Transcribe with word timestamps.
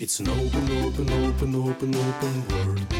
It's 0.00 0.20
an 0.20 0.28
open, 0.28 0.62
open, 0.86 1.10
open, 1.26 1.54
open, 1.56 1.92
open 1.92 2.44
world. 2.52 2.94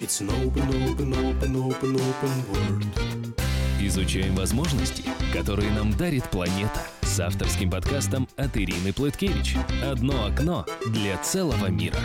It's 0.00 0.20
an 0.20 0.28
open, 0.30 0.66
open, 0.90 1.14
open, 1.14 1.54
open, 1.54 1.94
open 1.94 2.34
world. 2.50 2.84
Изучаем 3.80 4.34
возможности, 4.34 5.04
которые 5.32 5.70
нам 5.70 5.92
дарит 5.92 6.24
планета. 6.24 6.80
С 7.02 7.20
авторским 7.20 7.70
подкастом 7.70 8.26
от 8.36 8.56
Ирины 8.56 8.92
Плыткевич. 8.92 9.56
Одно 9.88 10.26
окно 10.26 10.66
для 10.88 11.16
целого 11.18 11.68
мира. 11.68 12.00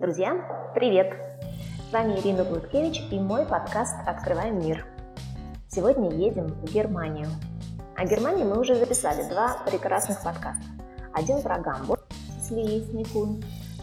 Друзья, 0.00 0.72
привет! 0.74 1.14
С 1.90 1.92
вами 1.92 2.18
Ирина 2.18 2.46
Плыткевич 2.46 3.02
и 3.10 3.18
мой 3.18 3.44
подкаст 3.44 3.94
«Открываем 4.06 4.60
мир». 4.60 4.86
Сегодня 5.68 6.10
едем 6.10 6.46
в 6.46 6.72
Германию– 6.72 7.28
о 7.96 8.04
Германии 8.04 8.44
мы 8.44 8.60
уже 8.60 8.74
записали 8.74 9.26
два 9.28 9.56
прекрасных 9.64 10.22
подкаста. 10.22 10.64
Один 11.14 11.40
про 11.40 11.58
Гамбург 11.58 12.02
с 12.42 12.50
Лией 12.50 12.84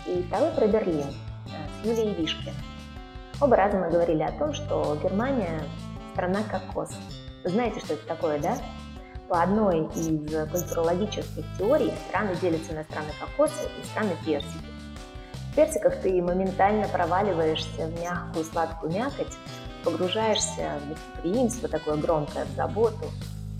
и 0.05 0.23
второй 0.23 0.51
про 0.51 0.67
Берлин 0.67 1.07
э, 1.47 1.81
с 1.81 1.85
Юлией 1.85 2.13
Вишки. 2.13 2.53
Оба 3.41 3.55
раза 3.55 3.77
мы 3.77 3.89
говорили 3.89 4.21
о 4.21 4.31
том, 4.33 4.53
что 4.53 4.95
Германия– 5.01 5.63
страна 6.13 6.41
кокос. 6.43 6.91
Знаете, 7.43 7.79
что 7.79 7.95
это 7.95 8.05
такое, 8.05 8.39
да? 8.39 8.55
По 9.29 9.41
одной 9.41 9.87
из 9.95 10.07
культурологических 10.51 11.45
теорий 11.57 11.91
страны 12.07 12.35
делятся 12.35 12.73
на 12.73 12.83
страны 12.83 13.09
кокоса 13.19 13.63
и 13.81 13.85
страны 13.85 14.11
персики. 14.23 14.65
В 15.51 15.55
персиках 15.55 15.99
ты 16.01 16.21
моментально 16.21 16.87
проваливаешься 16.87 17.87
в 17.87 17.99
мягкую 17.99 18.45
сладкую 18.45 18.91
мякоть, 18.91 19.33
погружаешься 19.83 20.79
в 20.85 20.89
гостеприимство 20.89 21.67
такое 21.67 21.95
громкое, 21.95 22.45
в 22.45 22.55
заботу, 22.55 23.05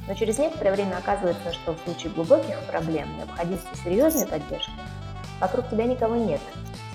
но 0.08 0.14
через 0.14 0.38
некоторое 0.38 0.74
время 0.74 0.98
оказывается, 0.98 1.54
что 1.54 1.74
в 1.74 1.80
случае 1.86 2.12
глубоких 2.14 2.60
проблем 2.70 3.16
необходимости 3.18 3.68
серьезной 3.84 4.28
поддержки 4.28 4.72
вокруг 5.40 5.70
тебя 5.70 5.86
никого 5.86 6.16
нет. 6.16 6.42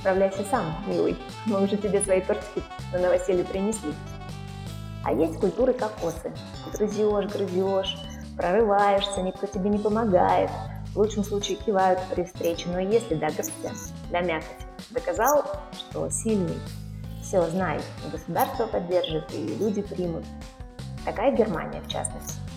Справляйся 0.00 0.44
сам, 0.50 0.76
милый. 0.86 1.16
Мы 1.46 1.62
уже 1.62 1.76
тебе 1.76 2.00
свои 2.02 2.20
тортики 2.20 2.62
на 2.92 2.98
новоселье 2.98 3.44
принесли. 3.44 3.92
А 5.04 5.12
есть 5.12 5.38
культуры 5.38 5.72
кокосы. 5.72 6.32
Грызешь, 6.72 7.32
грызешь, 7.32 7.98
прорываешься, 8.36 9.22
никто 9.22 9.46
тебе 9.46 9.70
не 9.70 9.78
помогает. 9.78 10.50
В 10.94 10.98
лучшем 10.98 11.24
случае 11.24 11.56
кивают 11.56 12.00
при 12.10 12.24
встрече, 12.24 12.68
но 12.68 12.78
если 12.78 13.14
догрызся 13.14 13.72
до 14.10 14.20
мякоти, 14.20 14.64
доказал, 14.90 15.44
что 15.72 16.08
сильный, 16.10 16.58
все, 17.22 17.46
знай, 17.50 17.78
государство 18.10 18.66
поддержит 18.66 19.32
и 19.34 19.56
люди 19.58 19.82
примут. 19.82 20.24
Такая 21.04 21.36
Германия, 21.36 21.80
в 21.82 21.88
частности 21.88 22.47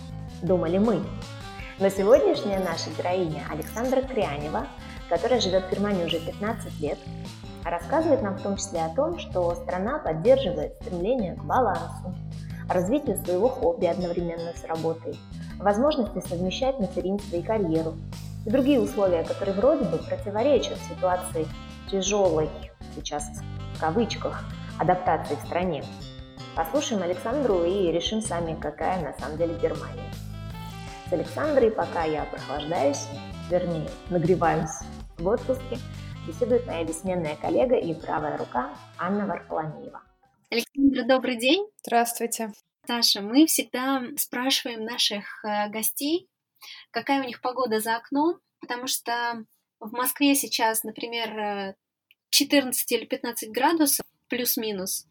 думали 0.42 0.78
мы. 0.78 1.02
Но 1.80 1.90
сегодняшняя 1.90 2.60
наша 2.60 2.90
героиня 2.98 3.44
Александра 3.50 4.02
Крянева, 4.02 4.68
которая 5.10 5.40
живет 5.40 5.66
в 5.66 5.72
Германии 5.72 6.06
уже 6.06 6.20
15 6.20 6.80
лет, 6.80 7.00
рассказывает 7.64 8.22
нам 8.22 8.38
в 8.38 8.42
том 8.42 8.58
числе 8.58 8.84
о 8.86 8.90
том, 8.90 9.20
что 9.20 9.56
страна 9.56 10.00
поддерживает 10.00 10.76
стремление 10.76 11.36
к 11.36 11.44
балансу, 11.44 12.16
развитию 12.70 13.18
своего 13.18 13.50
хобби 13.50 13.86
одновременно 13.86 14.54
с 14.56 14.64
работой, 14.66 15.20
возможности 15.58 16.28
совмещать 16.28 16.80
материнство 16.80 17.36
и 17.36 17.42
карьеру, 17.42 17.96
и 18.46 18.50
другие 18.50 18.80
условия, 18.80 19.24
которые 19.24 19.56
вроде 19.56 19.86
бы 19.86 19.98
противоречат 19.98 20.78
ситуации 20.90 21.48
тяжелой, 21.90 22.50
сейчас 22.96 23.28
в 23.76 23.80
кавычках, 23.80 24.44
адаптации 24.80 25.36
в 25.36 25.46
стране. 25.46 25.84
Послушаем 26.56 27.04
Александру 27.04 27.64
и 27.64 27.92
решим 27.92 28.22
сами, 28.22 28.56
какая 28.60 29.02
на 29.02 29.14
самом 29.20 29.38
деле 29.38 29.56
Германия 29.56 30.12
с 31.12 31.14
Александрой, 31.14 31.72
пока 31.72 32.06
я 32.06 32.24
прохлаждаюсь, 32.24 33.06
вернее, 33.50 33.90
нагреваюсь 34.10 34.72
в 35.18 35.28
отпуске, 35.28 35.78
беседует 36.26 36.66
моя 36.66 36.86
бессменная 36.86 37.36
коллега 37.36 37.76
и 37.76 37.94
правая 37.94 38.38
рука 38.38 38.74
Анна 38.98 39.28
Варфоломеева. 39.28 40.02
Александра, 40.50 41.04
добрый 41.04 41.38
день. 41.38 41.68
Здравствуйте. 41.84 42.54
Таша, 42.88 43.22
мы 43.22 43.46
всегда 43.46 44.02
спрашиваем 44.16 44.86
наших 44.86 45.44
э, 45.44 45.70
гостей, 45.70 46.30
какая 46.92 47.22
у 47.22 47.28
них 47.28 47.42
погода 47.42 47.82
за 47.82 47.98
окном, 47.98 48.40
потому 48.62 48.88
что 48.88 49.44
в 49.82 49.92
Москве 49.92 50.34
сейчас, 50.34 50.86
например, 50.86 51.76
14 52.30 52.90
э, 52.90 52.96
или 52.96 53.06
15 53.06 53.52
градусов, 53.52 54.06
плюс-минус, 54.30 55.08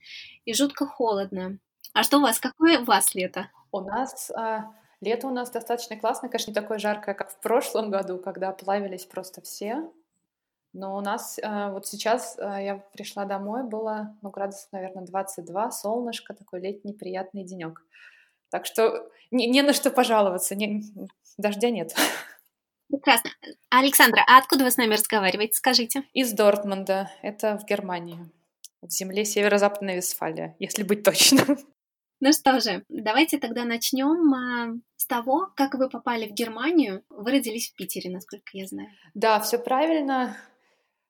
и 0.46 0.54
жутко 0.54 0.86
холодно. 0.86 1.58
А 1.92 2.04
что 2.04 2.18
у 2.18 2.22
вас? 2.22 2.40
Какое 2.40 2.80
у 2.80 2.84
вас 2.84 3.14
лето? 3.14 3.50
У 3.70 3.80
нас 3.82 4.30
а, 4.30 4.72
Лето 5.00 5.28
у 5.28 5.30
нас 5.30 5.50
достаточно 5.50 5.96
классное, 5.96 6.28
конечно, 6.28 6.50
не 6.50 6.54
такое 6.54 6.78
жаркое, 6.78 7.14
как 7.14 7.30
в 7.30 7.40
прошлом 7.40 7.90
году, 7.90 8.18
когда 8.18 8.52
плавились 8.52 9.06
просто 9.06 9.40
все. 9.40 9.90
Но 10.72 10.96
у 10.96 11.00
нас 11.00 11.38
э, 11.38 11.70
вот 11.70 11.86
сейчас 11.86 12.38
э, 12.38 12.42
я 12.42 12.76
пришла 12.92 13.24
домой, 13.24 13.64
было, 13.64 14.16
ну, 14.22 14.30
градусов, 14.30 14.68
наверное, 14.70 15.04
22, 15.04 15.70
солнышко, 15.72 16.34
такой 16.34 16.60
летний 16.60 16.92
приятный 16.92 17.44
денек. 17.44 17.82
Так 18.50 18.66
что 18.66 19.10
не, 19.30 19.46
не 19.48 19.62
на 19.62 19.72
что 19.72 19.90
пожаловаться, 19.90 20.54
не, 20.54 20.82
дождя 21.38 21.70
нет. 21.70 21.94
Прекрасно. 22.88 23.30
Александра, 23.70 24.24
а 24.28 24.38
откуда 24.38 24.64
вы 24.64 24.70
с 24.70 24.76
нами 24.76 24.94
разговариваете, 24.94 25.54
скажите? 25.54 26.04
Из 26.12 26.32
Дортмунда, 26.32 27.10
это 27.22 27.58
в 27.58 27.64
Германии, 27.64 28.30
в 28.82 28.90
земле 28.90 29.24
северо-западной 29.24 29.96
Вестфалия, 29.96 30.56
если 30.58 30.82
быть 30.82 31.02
точным. 31.02 31.58
Ну 32.22 32.34
что 32.34 32.60
же, 32.60 32.84
давайте 32.90 33.38
тогда 33.38 33.64
начнем 33.64 34.34
а, 34.34 34.76
с 34.96 35.06
того, 35.06 35.48
как 35.56 35.74
вы 35.74 35.88
попали 35.88 36.28
в 36.28 36.32
Германию. 36.32 37.02
Вы 37.08 37.30
родились 37.30 37.70
в 37.70 37.74
Питере, 37.74 38.10
насколько 38.10 38.50
я 38.52 38.66
знаю. 38.66 38.90
Да, 39.14 39.40
все 39.40 39.58
правильно. 39.58 40.36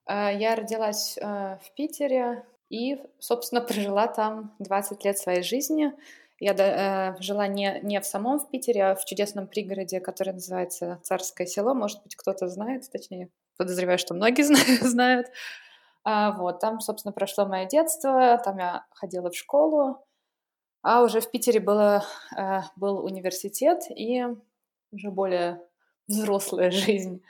А, 0.07 0.31
я 0.31 0.55
родилась 0.55 1.19
а, 1.21 1.59
в 1.65 1.75
Питере 1.75 2.45
и, 2.69 2.97
собственно, 3.19 3.61
прожила 3.61 4.07
там 4.07 4.55
20 4.61 5.05
лет 5.05 5.19
своей 5.19 5.43
жизни. 5.43 5.93
Я 6.39 7.17
жила 7.19 7.49
не, 7.49 7.81
не 7.83 8.01
в 8.01 8.07
самом 8.07 8.39
в 8.39 8.49
Питере, 8.49 8.85
а 8.85 8.95
в 8.95 9.05
чудесном 9.05 9.49
пригороде, 9.49 9.99
который 10.01 10.33
называется 10.33 11.01
Царское 11.03 11.47
село. 11.47 11.75
Может 11.75 12.03
быть, 12.05 12.15
кто-то 12.15 12.49
знает, 12.49 12.89
точнее, 12.91 13.31
подозреваю, 13.59 13.99
что 13.99 14.15
многие 14.15 14.43
знают. 14.87 15.27
Вот, 16.03 16.61
там, 16.61 16.81
собственно, 16.81 17.13
прошло 17.13 17.45
мое 17.45 17.67
детство, 17.67 18.41
там 18.43 18.57
я 18.57 18.87
ходила 18.95 19.31
в 19.31 19.37
школу, 19.37 20.03
а 20.83 21.03
уже 21.03 21.21
в 21.21 21.31
Питере 21.31 21.61
было, 21.61 22.05
э, 22.37 22.61
был 22.77 23.05
университет 23.05 23.83
и 23.91 24.25
уже 24.93 25.11
более 25.11 25.61
взрослая 26.09 26.71
жизнь. 26.71 27.23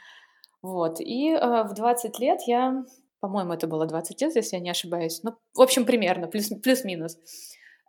Вот. 0.62 1.00
И 1.00 1.30
э, 1.30 1.62
в 1.64 1.72
20 1.74 2.18
лет 2.18 2.40
я, 2.46 2.84
по-моему, 3.20 3.52
это 3.52 3.66
было 3.66 3.86
20 3.86 4.20
лет, 4.20 4.36
если 4.36 4.56
я 4.56 4.62
не 4.62 4.70
ошибаюсь, 4.70 5.22
ну, 5.22 5.36
в 5.54 5.60
общем, 5.60 5.84
примерно, 5.84 6.28
плюс, 6.28 6.48
плюс-минус, 6.62 7.18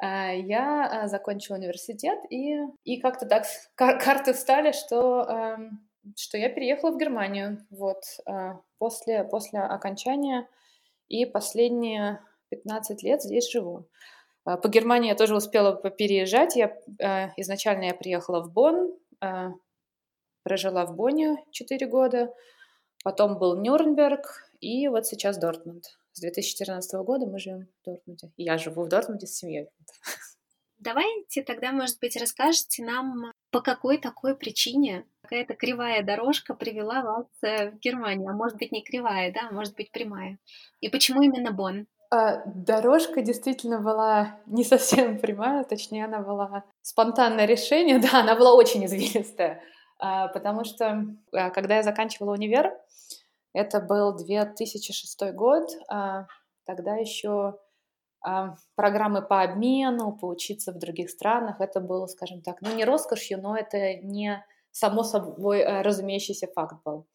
э, 0.01 0.39
я 0.39 1.07
закончила 1.07 1.57
университет, 1.57 2.19
и, 2.29 2.57
и 2.83 2.99
как-то 2.99 3.25
так 3.25 3.45
кар- 3.75 3.99
карты 3.99 4.33
встали, 4.33 4.71
что, 4.71 5.23
эм, 5.23 5.87
что 6.17 6.37
я 6.37 6.49
переехала 6.49 6.91
в 6.91 6.97
Германию 6.97 7.59
вот, 7.69 8.03
после, 8.79 9.23
после 9.23 9.59
окончания, 9.59 10.47
и 11.07 11.25
последние 11.25 12.21
15 12.49 13.03
лет 13.03 13.21
здесь 13.21 13.51
живу. 13.51 13.85
А, 14.51 14.57
по 14.57 14.67
Германии 14.67 15.09
я 15.09 15.15
тоже 15.15 15.35
успела 15.35 15.75
переезжать. 15.89 16.55
Я, 16.55 16.77
а, 17.01 17.31
изначально 17.37 17.85
я 17.85 17.93
приехала 17.93 18.43
в 18.43 18.51
Бонн, 18.51 18.91
а, 19.21 19.51
прожила 20.43 20.85
в 20.85 20.95
Бонне 20.95 21.37
4 21.51 21.87
года, 21.87 22.33
потом 23.03 23.37
был 23.37 23.61
Нюрнберг 23.61 24.25
и 24.59 24.87
вот 24.87 25.05
сейчас 25.05 25.37
Дортмунд. 25.37 25.85
С 26.13 26.19
2014 26.19 27.03
года 27.03 27.25
мы 27.27 27.39
живем 27.39 27.67
в 27.81 27.85
Дортмунде. 27.85 28.31
Я 28.37 28.57
живу 28.57 28.83
в 28.83 28.89
Дортмунде 28.89 29.27
с 29.27 29.35
семьей. 29.35 29.69
Давайте 30.79 31.43
тогда, 31.43 31.71
может 31.71 31.99
быть, 31.99 32.17
расскажете 32.17 32.83
нам, 32.83 33.31
по 33.51 33.61
какой 33.61 33.99
такой 33.99 34.35
причине 34.35 35.05
какая-то 35.21 35.53
кривая 35.53 36.03
дорожка 36.03 36.55
привела 36.55 37.03
вас 37.03 37.27
э, 37.43 37.69
в 37.69 37.79
Германию, 37.79 38.27
а 38.29 38.33
может 38.33 38.57
быть 38.57 38.71
не 38.71 38.83
кривая, 38.83 39.31
да, 39.31 39.51
может 39.51 39.75
быть 39.75 39.91
прямая. 39.91 40.39
И 40.81 40.89
почему 40.89 41.21
именно 41.21 41.51
Бонн? 41.51 41.87
А, 42.13 42.43
дорожка 42.45 43.21
действительно 43.21 43.79
была 43.79 44.39
не 44.45 44.63
совсем 44.63 45.17
прямая, 45.17 45.63
точнее, 45.63 46.05
она 46.05 46.19
была 46.19 46.65
спонтанное 46.81 47.45
решение, 47.45 47.99
да, 48.11 48.19
она 48.19 48.35
была 48.35 48.53
очень 48.53 48.85
извилистая, 48.85 49.63
а, 49.97 50.27
потому 50.27 50.65
что 50.65 51.05
а, 51.31 51.49
когда 51.51 51.77
я 51.77 51.83
заканчивала 51.83 52.33
универ, 52.33 52.73
это 53.53 53.79
был 53.81 54.15
2006 54.15 55.33
год, 55.33 55.69
тогда 56.65 56.95
еще 56.95 57.59
программы 58.75 59.21
по 59.21 59.41
обмену, 59.41 60.13
поучиться 60.13 60.71
в 60.71 60.77
других 60.77 61.09
странах, 61.09 61.59
это 61.59 61.81
было, 61.81 62.07
скажем 62.07 62.41
так, 62.41 62.61
ну 62.61 62.73
не 62.73 62.85
роскошью, 62.85 63.41
но 63.41 63.57
это 63.57 63.95
не 63.95 64.45
само 64.71 65.03
собой 65.03 65.65
разумеющийся 65.81 66.47
факт 66.47 66.77
был. 66.85 67.07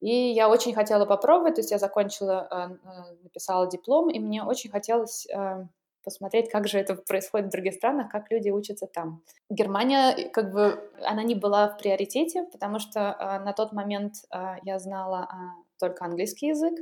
И 0.00 0.30
я 0.32 0.48
очень 0.48 0.74
хотела 0.74 1.04
попробовать, 1.04 1.56
то 1.56 1.60
есть 1.60 1.70
я 1.70 1.78
закончила, 1.78 2.48
э, 2.50 2.88
э, 2.88 3.22
написала 3.22 3.68
диплом, 3.68 4.08
и 4.10 4.18
мне 4.18 4.42
очень 4.42 4.70
хотелось 4.70 5.26
э, 5.26 5.66
посмотреть, 6.02 6.50
как 6.50 6.66
же 6.66 6.78
это 6.78 6.94
происходит 6.94 7.48
в 7.48 7.50
других 7.50 7.74
странах, 7.74 8.10
как 8.10 8.30
люди 8.30 8.50
учатся 8.50 8.86
там. 8.86 9.22
Германия, 9.50 10.30
как 10.30 10.52
бы, 10.52 10.90
она 11.02 11.22
не 11.22 11.34
была 11.34 11.68
в 11.68 11.76
приоритете, 11.76 12.44
потому 12.50 12.78
что 12.78 13.40
на 13.44 13.52
тот 13.52 13.72
момент 13.72 14.14
я 14.62 14.78
знала 14.78 15.28
только 15.78 16.06
английский 16.06 16.48
язык, 16.48 16.72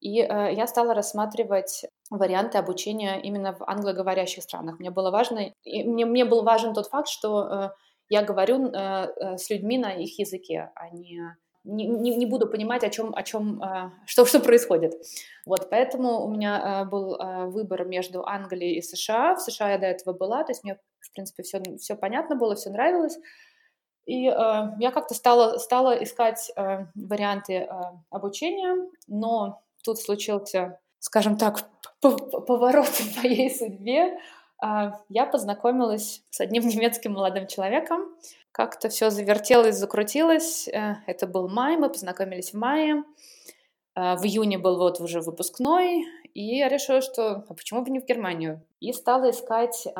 и 0.00 0.20
э, 0.20 0.54
я 0.54 0.66
стала 0.66 0.94
рассматривать 0.94 1.84
варианты 2.10 2.58
обучения 2.58 3.20
именно 3.20 3.54
в 3.54 3.62
англоговорящих 3.68 4.42
странах. 4.42 4.78
Мне 4.78 4.90
было 4.90 5.10
важно, 5.10 5.52
и 5.64 5.84
мне, 5.84 6.04
мне 6.04 6.24
был 6.24 6.42
важен 6.42 6.74
тот 6.74 6.86
факт, 6.88 7.08
что 7.08 7.42
э, 7.42 7.70
я 8.10 8.22
говорю 8.22 8.68
э, 8.68 9.36
с 9.38 9.48
людьми 9.50 9.78
на 9.78 9.92
их 9.92 10.18
языке, 10.18 10.70
а 10.74 10.90
не 10.90 11.36
не, 11.66 12.16
не, 12.16 12.26
буду 12.26 12.46
понимать, 12.46 12.84
о 12.84 12.90
чем, 12.90 13.14
о 13.14 13.22
чем, 13.22 13.62
э, 13.62 13.90
что, 14.06 14.24
что 14.24 14.40
происходит. 14.40 14.94
Вот, 15.44 15.68
поэтому 15.68 16.24
у 16.24 16.30
меня 16.30 16.82
э, 16.84 16.88
был 16.88 17.16
э, 17.16 17.46
выбор 17.46 17.84
между 17.84 18.24
Англией 18.24 18.78
и 18.78 18.82
США. 18.82 19.34
В 19.34 19.40
США 19.40 19.72
я 19.72 19.78
до 19.78 19.86
этого 19.86 20.14
была, 20.14 20.44
то 20.44 20.52
есть 20.52 20.64
мне, 20.64 20.78
в 21.00 21.12
принципе, 21.12 21.42
все, 21.42 21.60
все 21.78 21.96
понятно 21.96 22.36
было, 22.36 22.54
все 22.54 22.70
нравилось. 22.70 23.18
И 24.06 24.22
я 24.22 24.92
как-то 24.94 25.14
стала, 25.14 25.58
стала 25.58 26.00
искать 26.00 26.52
варианты 26.54 27.68
обучения, 28.08 28.88
но 29.08 29.64
тут 29.82 29.98
случился, 29.98 30.78
скажем 31.00 31.36
так, 31.36 31.64
поворот 32.00 32.86
в 32.86 33.16
моей 33.16 33.50
судьбе. 33.50 34.16
Э, 34.62 34.92
я 35.08 35.26
познакомилась 35.26 36.22
с 36.30 36.40
одним 36.40 36.62
немецким 36.68 37.12
молодым 37.12 37.46
человеком, 37.46 38.02
как-то 38.56 38.88
все 38.88 39.10
завертелось, 39.10 39.76
закрутилось. 39.76 40.66
Э, 40.68 40.96
это 41.06 41.26
был 41.26 41.46
май, 41.46 41.76
мы 41.76 41.90
познакомились 41.90 42.54
в 42.54 42.56
мае. 42.56 43.04
Э, 43.94 44.16
в 44.16 44.24
июне 44.24 44.56
был 44.56 44.78
вот 44.78 44.98
уже 44.98 45.20
выпускной, 45.20 46.06
и 46.32 46.56
я 46.56 46.68
решила, 46.68 47.02
что 47.02 47.44
а 47.48 47.54
почему 47.54 47.82
бы 47.82 47.90
не 47.90 48.00
в 48.00 48.06
Германию? 48.06 48.62
И 48.80 48.94
стала 48.94 49.28
искать 49.28 49.86
э, 49.86 49.90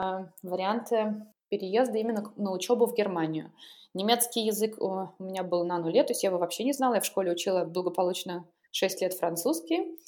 варианты 0.42 1.26
переезда 1.50 1.98
именно 1.98 2.32
на 2.36 2.50
учебу 2.50 2.86
в 2.86 2.94
Германию. 2.94 3.52
Немецкий 3.92 4.40
язык 4.40 4.80
у 4.80 5.10
меня 5.18 5.42
был 5.42 5.64
на 5.64 5.78
нуле, 5.78 6.02
то 6.02 6.12
есть 6.12 6.22
я 6.22 6.30
его 6.30 6.38
вообще 6.38 6.64
не 6.64 6.72
знала. 6.72 6.94
Я 6.94 7.00
в 7.00 7.06
школе 7.06 7.32
учила 7.32 7.64
благополучно 7.64 8.46
6 8.70 9.02
лет 9.02 9.12
французский. 9.12 9.98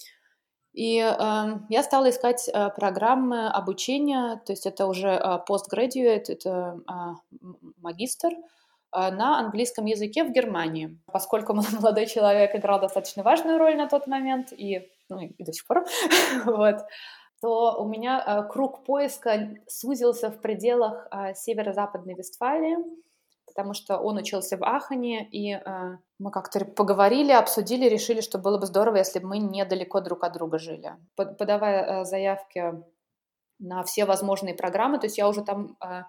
И 0.79 1.01
э, 1.01 1.59
я 1.69 1.83
стала 1.83 2.09
искать 2.09 2.49
э, 2.49 2.71
программы 2.71 3.49
обучения, 3.49 4.41
то 4.47 4.53
есть 4.53 4.65
это 4.65 4.87
уже 4.87 5.09
э, 5.09 5.39
это 6.31 6.79
э, 6.89 7.43
магистр 7.83 8.29
э, 8.29 8.37
на 8.93 9.41
английском 9.41 9.87
языке 9.87 10.23
в 10.23 10.31
Германии. 10.31 10.97
Поскольку 11.13 11.53
молодой 11.81 12.07
человек 12.07 12.55
играл 12.55 12.79
достаточно 12.79 13.25
важную 13.25 13.59
роль 13.59 13.77
на 13.77 13.89
тот 13.89 14.07
момент, 14.07 14.53
и, 14.53 14.89
ну, 15.09 15.19
и 15.19 15.43
до 15.43 15.53
сих 15.53 15.67
пор, 15.67 15.85
вот, 16.45 16.77
то 17.41 17.83
у 17.83 17.89
меня 17.89 18.23
э, 18.25 18.49
круг 18.49 18.85
поиска 18.85 19.57
сузился 19.67 20.31
в 20.31 20.41
пределах 20.41 21.09
э, 21.11 21.35
северо-западной 21.35 22.15
Вестфалии, 22.15 22.77
потому 23.59 23.75
что 23.75 23.99
он 23.99 24.19
учился 24.19 24.57
в 24.57 24.63
Ахане, 24.63 25.29
и 25.31 25.55
э, 25.55 25.61
мы 26.21 26.31
как-то 26.31 26.65
поговорили, 26.65 27.33
обсудили, 27.33 27.89
решили, 27.89 28.21
что 28.21 28.39
было 28.39 28.57
бы 28.57 28.67
здорово, 28.67 28.99
если 28.99 29.19
бы 29.19 29.27
мы 29.27 29.39
недалеко 29.39 30.01
друг 30.01 30.23
от 30.23 30.35
друга 30.35 30.59
жили. 30.59 30.93
Подавая 31.17 31.83
э, 31.83 32.05
заявки 32.05 32.85
на 33.59 33.83
все 33.83 34.05
возможные 34.05 34.55
программы, 34.55 35.01
то 35.01 35.07
есть 35.07 35.19
я 35.19 35.29
уже 35.29 35.43
там 35.43 35.77
э, 35.85 36.05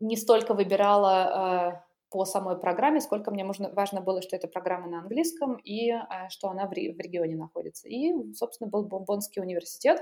не 0.00 0.16
столько 0.16 0.52
выбирала 0.52 1.76
э, 1.76 1.80
по 2.10 2.24
самой 2.24 2.58
программе, 2.58 3.00
сколько 3.00 3.30
мне 3.30 3.44
можно, 3.44 3.70
важно 3.70 4.00
было, 4.00 4.20
что 4.20 4.34
эта 4.34 4.48
программа 4.48 4.88
на 4.88 4.98
английском 5.02 5.58
и 5.62 5.92
э, 5.92 6.28
что 6.28 6.48
она 6.48 6.66
в, 6.66 6.70
в 6.70 6.74
регионе 6.74 7.36
находится. 7.36 7.88
И, 7.88 8.32
собственно, 8.34 8.68
был 8.68 8.82
Бонбонский 8.82 9.40
университет, 9.40 10.00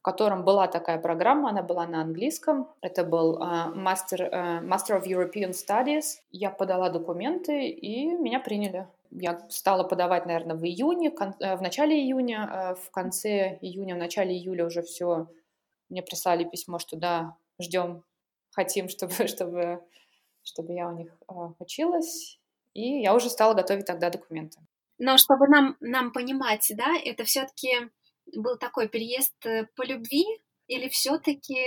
в 0.00 0.02
котором 0.02 0.44
была 0.44 0.66
такая 0.66 0.98
программа, 0.98 1.50
она 1.50 1.62
была 1.62 1.86
на 1.86 2.00
английском. 2.00 2.68
Это 2.80 3.04
был 3.04 3.38
uh, 3.38 3.74
Master, 3.74 4.32
uh, 4.32 4.64
Master 4.64 4.98
of 4.98 5.04
European 5.04 5.50
Studies. 5.50 6.22
Я 6.30 6.50
подала 6.50 6.88
документы, 6.88 7.68
и 7.68 8.06
меня 8.06 8.40
приняли. 8.40 8.88
Я 9.10 9.46
стала 9.50 9.84
подавать, 9.84 10.24
наверное, 10.24 10.56
в 10.56 10.64
июне, 10.64 11.12
э, 11.40 11.56
в 11.56 11.60
начале 11.60 12.00
июня, 12.00 12.76
в 12.80 12.90
конце 12.90 13.58
июня, 13.60 13.94
в 13.94 13.98
начале 13.98 14.34
июля 14.34 14.64
уже 14.64 14.80
все. 14.80 15.26
Мне 15.90 16.02
прислали 16.02 16.44
письмо, 16.44 16.78
что 16.78 16.96
да, 16.96 17.36
ждем, 17.60 18.02
хотим, 18.52 18.88
чтобы, 18.94 19.26
чтобы, 19.26 19.82
чтобы 20.42 20.72
я 20.72 20.88
у 20.88 20.92
них 20.92 21.14
uh, 21.28 21.52
училась. 21.58 22.38
И 22.72 23.02
я 23.02 23.14
уже 23.14 23.28
стала 23.28 23.52
готовить 23.52 23.84
тогда 23.84 24.08
документы. 24.08 24.60
Но 24.96 25.18
чтобы 25.18 25.46
нам, 25.48 25.76
нам 25.80 26.10
понимать, 26.10 26.72
да, 26.74 26.94
это 27.04 27.24
все-таки 27.24 27.90
был 28.36 28.56
такой 28.58 28.88
переезд 28.88 29.34
э, 29.46 29.66
по 29.76 29.82
любви 29.82 30.24
или 30.66 30.88
все-таки 30.88 31.58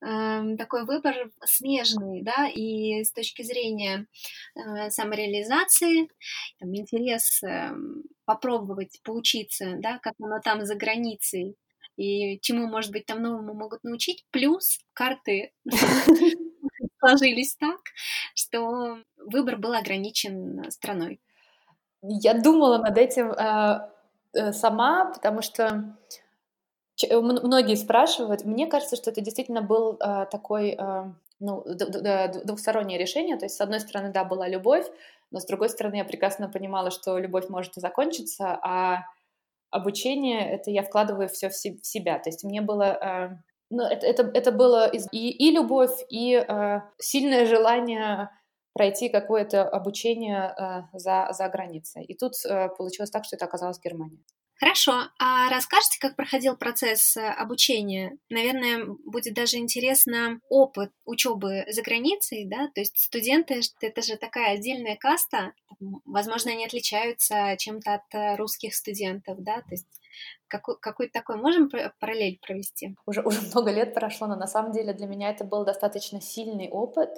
э, 0.00 0.56
такой 0.56 0.84
выбор 0.84 1.30
смежный, 1.44 2.22
да, 2.22 2.48
и 2.48 3.02
с 3.02 3.12
точки 3.12 3.42
зрения 3.42 4.06
э, 4.54 4.90
самореализации, 4.90 6.08
там, 6.58 6.74
интерес 6.74 7.42
э, 7.42 7.72
попробовать 8.24 9.00
поучиться, 9.02 9.76
да, 9.78 9.98
как 9.98 10.14
оно 10.20 10.40
там 10.40 10.64
за 10.64 10.76
границей, 10.76 11.56
и 11.96 12.40
чему, 12.40 12.66
может 12.66 12.92
быть, 12.92 13.06
там 13.06 13.22
новому 13.22 13.54
могут 13.54 13.84
научить, 13.84 14.24
плюс 14.30 14.78
карты 14.92 15.52
сложились 17.00 17.56
так, 17.56 17.80
что 18.34 19.02
выбор 19.16 19.56
был 19.58 19.74
ограничен 19.74 20.70
страной. 20.70 21.20
Я 22.02 22.34
думала 22.34 22.78
над 22.78 22.96
этим 22.96 23.32
э, 23.32 23.80
Э, 23.80 23.99
сама, 24.52 25.12
потому 25.12 25.42
что 25.42 25.96
многие 27.10 27.76
спрашивают. 27.76 28.44
Мне 28.44 28.66
кажется, 28.66 28.96
что 28.96 29.10
это 29.10 29.20
действительно 29.20 29.62
был 29.62 29.96
э, 29.98 30.26
такой 30.30 30.76
э, 30.78 31.04
ну, 31.38 31.64
двухстороннее 31.64 32.98
решение. 32.98 33.36
То 33.38 33.46
есть, 33.46 33.56
с 33.56 33.60
одной 33.60 33.80
стороны, 33.80 34.12
да, 34.12 34.24
была 34.24 34.48
любовь, 34.48 34.86
но 35.30 35.40
с 35.40 35.46
другой 35.46 35.70
стороны, 35.70 35.96
я 35.96 36.04
прекрасно 36.04 36.48
понимала, 36.48 36.90
что 36.90 37.18
любовь 37.18 37.48
может 37.48 37.76
и 37.76 37.80
закончиться, 37.80 38.58
а 38.62 39.04
обучение 39.70 40.50
это 40.50 40.70
я 40.70 40.82
вкладываю 40.82 41.28
все 41.28 41.48
в 41.48 41.54
себя. 41.54 42.18
То 42.18 42.28
есть 42.28 42.44
мне 42.44 42.60
было 42.60 43.38
ну, 43.70 43.84
это, 43.84 44.06
это, 44.06 44.30
это 44.34 44.52
было 44.52 44.88
и, 44.88 44.98
и 45.30 45.52
любовь, 45.52 46.04
и 46.08 46.34
э, 46.34 46.80
сильное 46.98 47.46
желание 47.46 48.30
пройти 48.72 49.08
какое-то 49.08 49.68
обучение 49.68 50.54
э, 50.56 50.98
за, 50.98 51.28
за 51.32 51.48
границей. 51.48 52.04
И 52.04 52.14
тут 52.14 52.32
э, 52.44 52.68
получилось 52.68 53.10
так, 53.10 53.24
что 53.24 53.36
это 53.36 53.44
оказалось 53.44 53.80
Германия. 53.80 54.18
Хорошо. 54.60 55.04
А 55.18 55.48
расскажите, 55.48 55.98
как 55.98 56.16
проходил 56.16 56.54
процесс 56.54 57.16
э, 57.16 57.26
обучения? 57.26 58.18
Наверное, 58.28 58.84
будет 59.06 59.32
даже 59.32 59.56
интересно 59.56 60.38
опыт 60.50 60.92
учебы 61.06 61.64
за 61.70 61.80
границей, 61.80 62.44
да? 62.46 62.68
То 62.74 62.80
есть 62.82 62.98
студенты— 62.98 63.62
это 63.80 64.02
же 64.02 64.18
такая 64.18 64.54
отдельная 64.56 64.96
каста. 64.96 65.54
Возможно, 66.04 66.52
они 66.52 66.66
отличаются 66.66 67.56
чем-то 67.56 67.94
от 67.94 68.14
э, 68.14 68.36
русских 68.36 68.74
студентов, 68.74 69.38
да? 69.42 69.62
То 69.62 69.70
есть 69.70 69.88
какой, 70.46 70.78
какой 70.78 71.08
такой 71.08 71.36
можем 71.36 71.70
параллель 71.98 72.38
провести? 72.46 72.94
Уже, 73.06 73.22
уже 73.22 73.40
много 73.40 73.70
лет 73.70 73.94
прошло, 73.94 74.26
но 74.26 74.36
на 74.36 74.46
самом 74.46 74.72
деле 74.72 74.92
для 74.92 75.06
меня 75.06 75.30
это 75.30 75.44
был 75.44 75.64
достаточно 75.64 76.20
сильный 76.20 76.68
опыт, 76.68 77.08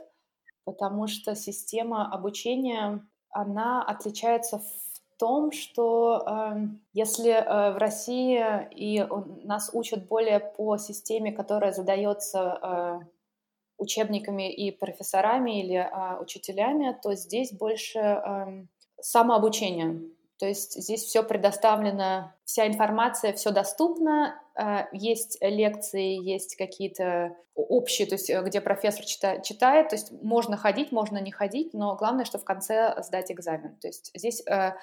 потому 0.65 1.07
что 1.07 1.35
система 1.35 2.13
обучения, 2.13 3.07
она 3.31 3.83
отличается 3.83 4.59
в 4.59 5.19
том, 5.19 5.53
что 5.53 6.25
э, 6.27 6.57
если 6.93 7.31
э, 7.31 7.73
в 7.73 7.79
России 7.79 8.43
и 8.73 9.07
нас 9.45 9.71
учат 9.73 10.09
более 10.09 10.41
по 10.41 10.79
системе, 10.79 11.33
которая 11.33 11.73
задается 11.73 12.59
э, 12.63 13.01
учебниками 13.79 14.53
и 14.53 14.71
профессорами 14.71 15.61
или 15.63 15.77
э, 15.77 16.21
учителями, 16.21 16.97
то 17.03 17.15
здесь 17.15 17.53
больше 17.53 17.99
э, 17.99 18.67
самообучение. 19.01 20.03
То 20.39 20.47
есть 20.47 20.75
здесь 20.75 21.05
все 21.05 21.23
предоставлено, 21.23 22.33
вся 22.45 22.67
информация, 22.67 23.33
все 23.33 23.53
доступно, 23.53 24.42
есть 24.93 25.39
лекции, 25.41 26.23
есть 26.23 26.57
какие-то 26.57 27.37
общие, 27.55 28.07
то 28.07 28.15
есть 28.15 28.31
э, 28.31 28.43
где 28.43 28.61
профессор 28.61 29.05
читает, 29.05 29.89
то 29.89 29.97
есть 29.97 30.13
можно 30.23 30.57
ходить, 30.57 30.93
можно 30.93 31.19
не 31.19 31.31
ходить, 31.31 31.75
но 31.75 31.97
главное, 31.97 32.25
что 32.25 32.39
в 32.39 32.45
конце 32.45 32.95
сдать 33.03 33.31
экзамен. 33.31 33.77
То 33.77 33.89
есть 33.89 34.11
здесь 34.15 34.43
э, 34.47 34.75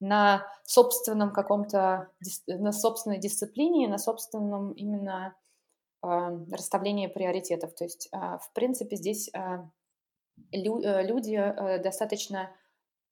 на 0.00 0.46
собственном 0.64 1.32
каком-то, 1.32 2.10
на 2.46 2.72
собственной 2.72 3.18
дисциплине, 3.18 3.88
на 3.88 3.98
собственном 3.98 4.72
именно 4.72 5.34
расставлении 6.02 7.08
приоритетов. 7.08 7.74
То 7.74 7.84
есть, 7.84 8.10
в 8.12 8.52
принципе, 8.52 8.94
здесь 8.96 9.28
люди 10.52 11.82
достаточно 11.82 12.54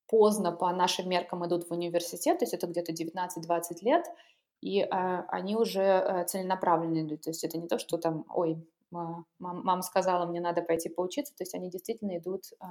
поздно 0.07 0.53
по 0.53 0.71
нашим 0.73 1.09
меркам 1.09 1.45
идут 1.47 1.69
в 1.69 1.73
университет, 1.73 2.39
то 2.39 2.45
есть 2.45 2.55
это 2.55 2.67
где-то 2.67 2.93
19-20 2.93 3.79
лет, 3.81 4.05
и 4.65 4.81
а, 4.81 5.27
они 5.29 5.57
уже 5.57 5.83
а, 5.83 6.25
целенаправленно 6.25 7.03
идут. 7.03 7.21
То 7.21 7.31
есть 7.31 7.45
это 7.45 7.59
не 7.59 7.69
то, 7.69 7.79
что 7.79 7.99
там, 7.99 8.25
ой, 8.35 8.67
мам, 8.91 9.27
мама 9.39 9.83
сказала, 9.83 10.25
мне 10.25 10.41
надо 10.41 10.63
пойти 10.63 10.89
поучиться, 10.89 11.35
то 11.37 11.43
есть 11.43 11.55
они 11.55 11.69
действительно 11.69 12.17
идут 12.17 12.45
а, 12.61 12.69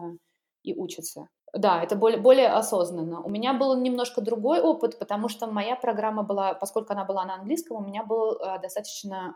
и 0.64 0.74
учатся. 0.74 1.28
Да, 1.56 1.84
это 1.84 1.96
более, 1.96 2.20
более 2.20 2.48
осознанно. 2.48 3.22
У 3.22 3.30
меня 3.30 3.54
был 3.54 3.80
немножко 3.80 4.22
другой 4.22 4.60
опыт, 4.60 4.98
потому 4.98 5.30
что 5.30 5.46
моя 5.46 5.76
программа 5.76 6.24
была, 6.24 6.56
поскольку 6.56 6.94
она 6.94 7.06
была 7.06 7.26
на 7.26 7.36
английском, 7.36 7.78
у 7.78 7.88
меня 7.88 8.04
был 8.04 8.40
э, 8.40 8.60
достаточно 8.60 9.36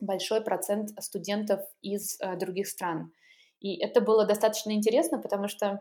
большой 0.00 0.40
процент 0.40 0.90
студентов 1.00 1.60
из 1.80 2.18
э, 2.20 2.36
других 2.36 2.66
стран. 2.66 3.12
И 3.60 3.76
это 3.76 4.00
было 4.00 4.26
достаточно 4.26 4.72
интересно, 4.72 5.20
потому 5.20 5.46
что 5.46 5.80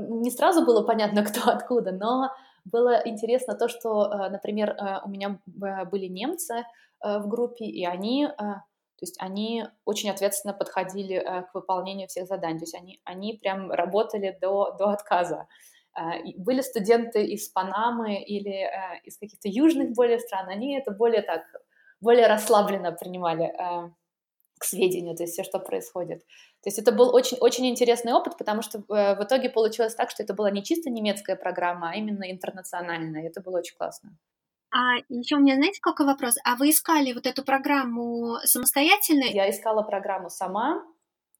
не 0.00 0.32
сразу 0.32 0.66
было 0.66 0.82
понятно, 0.84 1.24
кто 1.24 1.48
откуда, 1.48 1.92
но 1.92 2.30
было 2.64 3.00
интересно 3.04 3.54
то, 3.54 3.68
что, 3.68 4.06
э, 4.06 4.28
например, 4.30 4.70
э, 4.70 5.00
у 5.04 5.08
меня 5.08 5.40
были 5.46 6.06
немцы 6.06 6.64
э, 7.04 7.18
в 7.18 7.28
группе, 7.28 7.64
и 7.64 7.84
они, 7.84 8.28
то 8.36 9.04
есть 9.04 9.16
они 9.20 9.66
очень 9.84 10.10
ответственно 10.10 10.54
подходили 10.54 11.18
к 11.18 11.54
выполнению 11.54 12.06
всех 12.06 12.28
заданий, 12.28 12.58
то 12.58 12.64
есть 12.64 12.74
они, 12.74 13.00
они 13.04 13.34
прям 13.34 13.72
работали 13.72 14.38
до, 14.40 14.76
до 14.78 14.90
отказа. 14.90 15.48
Были 16.36 16.60
студенты 16.60 17.24
из 17.24 17.48
Панамы 17.48 18.22
или 18.22 18.70
из 19.04 19.18
каких-то 19.18 19.48
южных 19.48 19.92
более 19.94 20.20
стран, 20.20 20.48
они 20.48 20.78
это 20.78 20.92
более 20.92 21.22
так, 21.22 21.42
более 22.00 22.28
расслабленно 22.28 22.92
принимали 22.92 23.52
к 24.62 24.64
сведению, 24.64 25.16
то 25.16 25.24
есть 25.24 25.32
все, 25.32 25.42
что 25.42 25.58
происходит. 25.58 26.20
То 26.62 26.68
есть 26.68 26.78
это 26.78 26.92
был 26.92 27.12
очень-очень 27.12 27.66
интересный 27.66 28.12
опыт, 28.12 28.38
потому 28.38 28.62
что 28.62 28.78
э, 28.78 29.16
в 29.16 29.24
итоге 29.24 29.50
получилось 29.50 29.96
так, 29.96 30.10
что 30.10 30.22
это 30.22 30.34
была 30.34 30.52
не 30.52 30.62
чисто 30.62 30.88
немецкая 30.88 31.34
программа, 31.34 31.90
а 31.90 31.94
именно 31.96 32.30
интернациональная. 32.30 33.22
И 33.22 33.26
это 33.26 33.40
было 33.40 33.58
очень 33.58 33.76
классно. 33.76 34.16
А 34.70 34.98
еще 35.08 35.36
у 35.36 35.40
меня, 35.40 35.56
знаете, 35.56 35.80
какой 35.82 36.06
вопрос? 36.06 36.36
А 36.44 36.54
вы 36.54 36.70
искали 36.70 37.12
вот 37.12 37.26
эту 37.26 37.44
программу 37.44 38.36
самостоятельно? 38.44 39.24
Я 39.24 39.50
искала 39.50 39.82
программу 39.82 40.30
сама. 40.30 40.84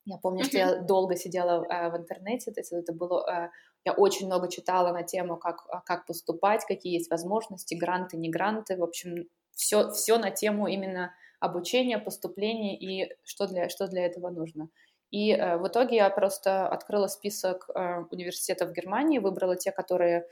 Я 0.04 0.18
помню, 0.18 0.42
uh-huh. 0.42 0.48
что 0.48 0.58
я 0.58 0.76
долго 0.82 1.14
сидела 1.14 1.64
э, 1.64 1.90
в 1.90 1.96
интернете, 1.96 2.50
то 2.50 2.60
есть 2.60 2.72
это 2.72 2.92
было... 2.92 3.24
Э, 3.30 3.50
я 3.84 3.92
очень 3.92 4.26
много 4.26 4.48
читала 4.48 4.92
на 4.92 5.04
тему, 5.04 5.36
как, 5.36 5.64
а, 5.68 5.80
как 5.80 6.06
поступать, 6.06 6.64
какие 6.66 6.94
есть 6.94 7.10
возможности, 7.10 7.74
гранты, 7.74 8.16
не 8.16 8.30
гранты. 8.30 8.76
В 8.76 8.82
общем, 8.82 9.28
все, 9.52 9.90
все 9.90 10.18
на 10.18 10.30
тему 10.30 10.66
именно 10.66 11.12
обучения, 11.42 11.98
поступления 11.98 12.78
и 12.78 13.14
что 13.24 13.46
для, 13.46 13.68
что 13.68 13.88
для 13.88 14.06
этого 14.06 14.30
нужно. 14.30 14.68
И 15.10 15.32
э, 15.32 15.58
в 15.58 15.68
итоге 15.68 15.96
я 15.96 16.10
просто 16.10 16.66
открыла 16.66 17.06
список 17.08 17.68
э, 17.74 18.04
университетов 18.10 18.70
в 18.70 18.72
Германии, 18.72 19.18
выбрала 19.18 19.56
те, 19.56 19.72
которые 19.72 20.26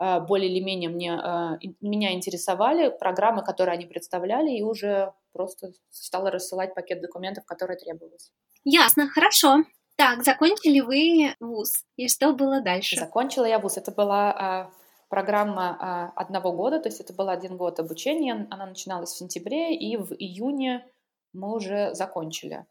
э, 0.00 0.20
более 0.20 0.50
или 0.50 0.64
менее 0.64 0.90
мне, 0.90 1.12
э, 1.12 1.58
меня 1.80 2.12
интересовали, 2.12 2.88
программы, 2.88 3.44
которые 3.44 3.74
они 3.74 3.86
представляли, 3.86 4.50
и 4.50 4.62
уже 4.62 5.12
просто 5.32 5.72
стала 5.90 6.30
рассылать 6.30 6.74
пакет 6.74 7.00
документов, 7.00 7.44
которые 7.44 7.78
требовались. 7.78 8.32
Ясно, 8.64 9.08
хорошо. 9.08 9.58
Так, 9.96 10.24
закончили 10.24 10.80
вы 10.80 11.34
вуз, 11.40 11.84
и 11.96 12.08
что 12.08 12.32
было 12.32 12.60
дальше? 12.60 12.96
Закончила 12.96 13.44
я 13.44 13.58
вуз. 13.58 13.76
Это 13.78 13.92
была 13.92 14.68
э, 14.70 14.85
программа 15.08 16.12
э, 16.16 16.20
одного 16.20 16.52
года, 16.52 16.80
то 16.80 16.88
есть 16.88 17.00
это 17.00 17.12
был 17.12 17.28
один 17.28 17.56
год 17.56 17.78
обучения. 17.80 18.46
Она 18.50 18.66
начиналась 18.66 19.10
в 19.10 19.18
сентябре, 19.18 19.74
и 19.74 19.96
в 19.96 20.12
июне 20.12 20.86
мы 21.32 21.54
уже 21.54 21.94
закончили. 21.94 22.66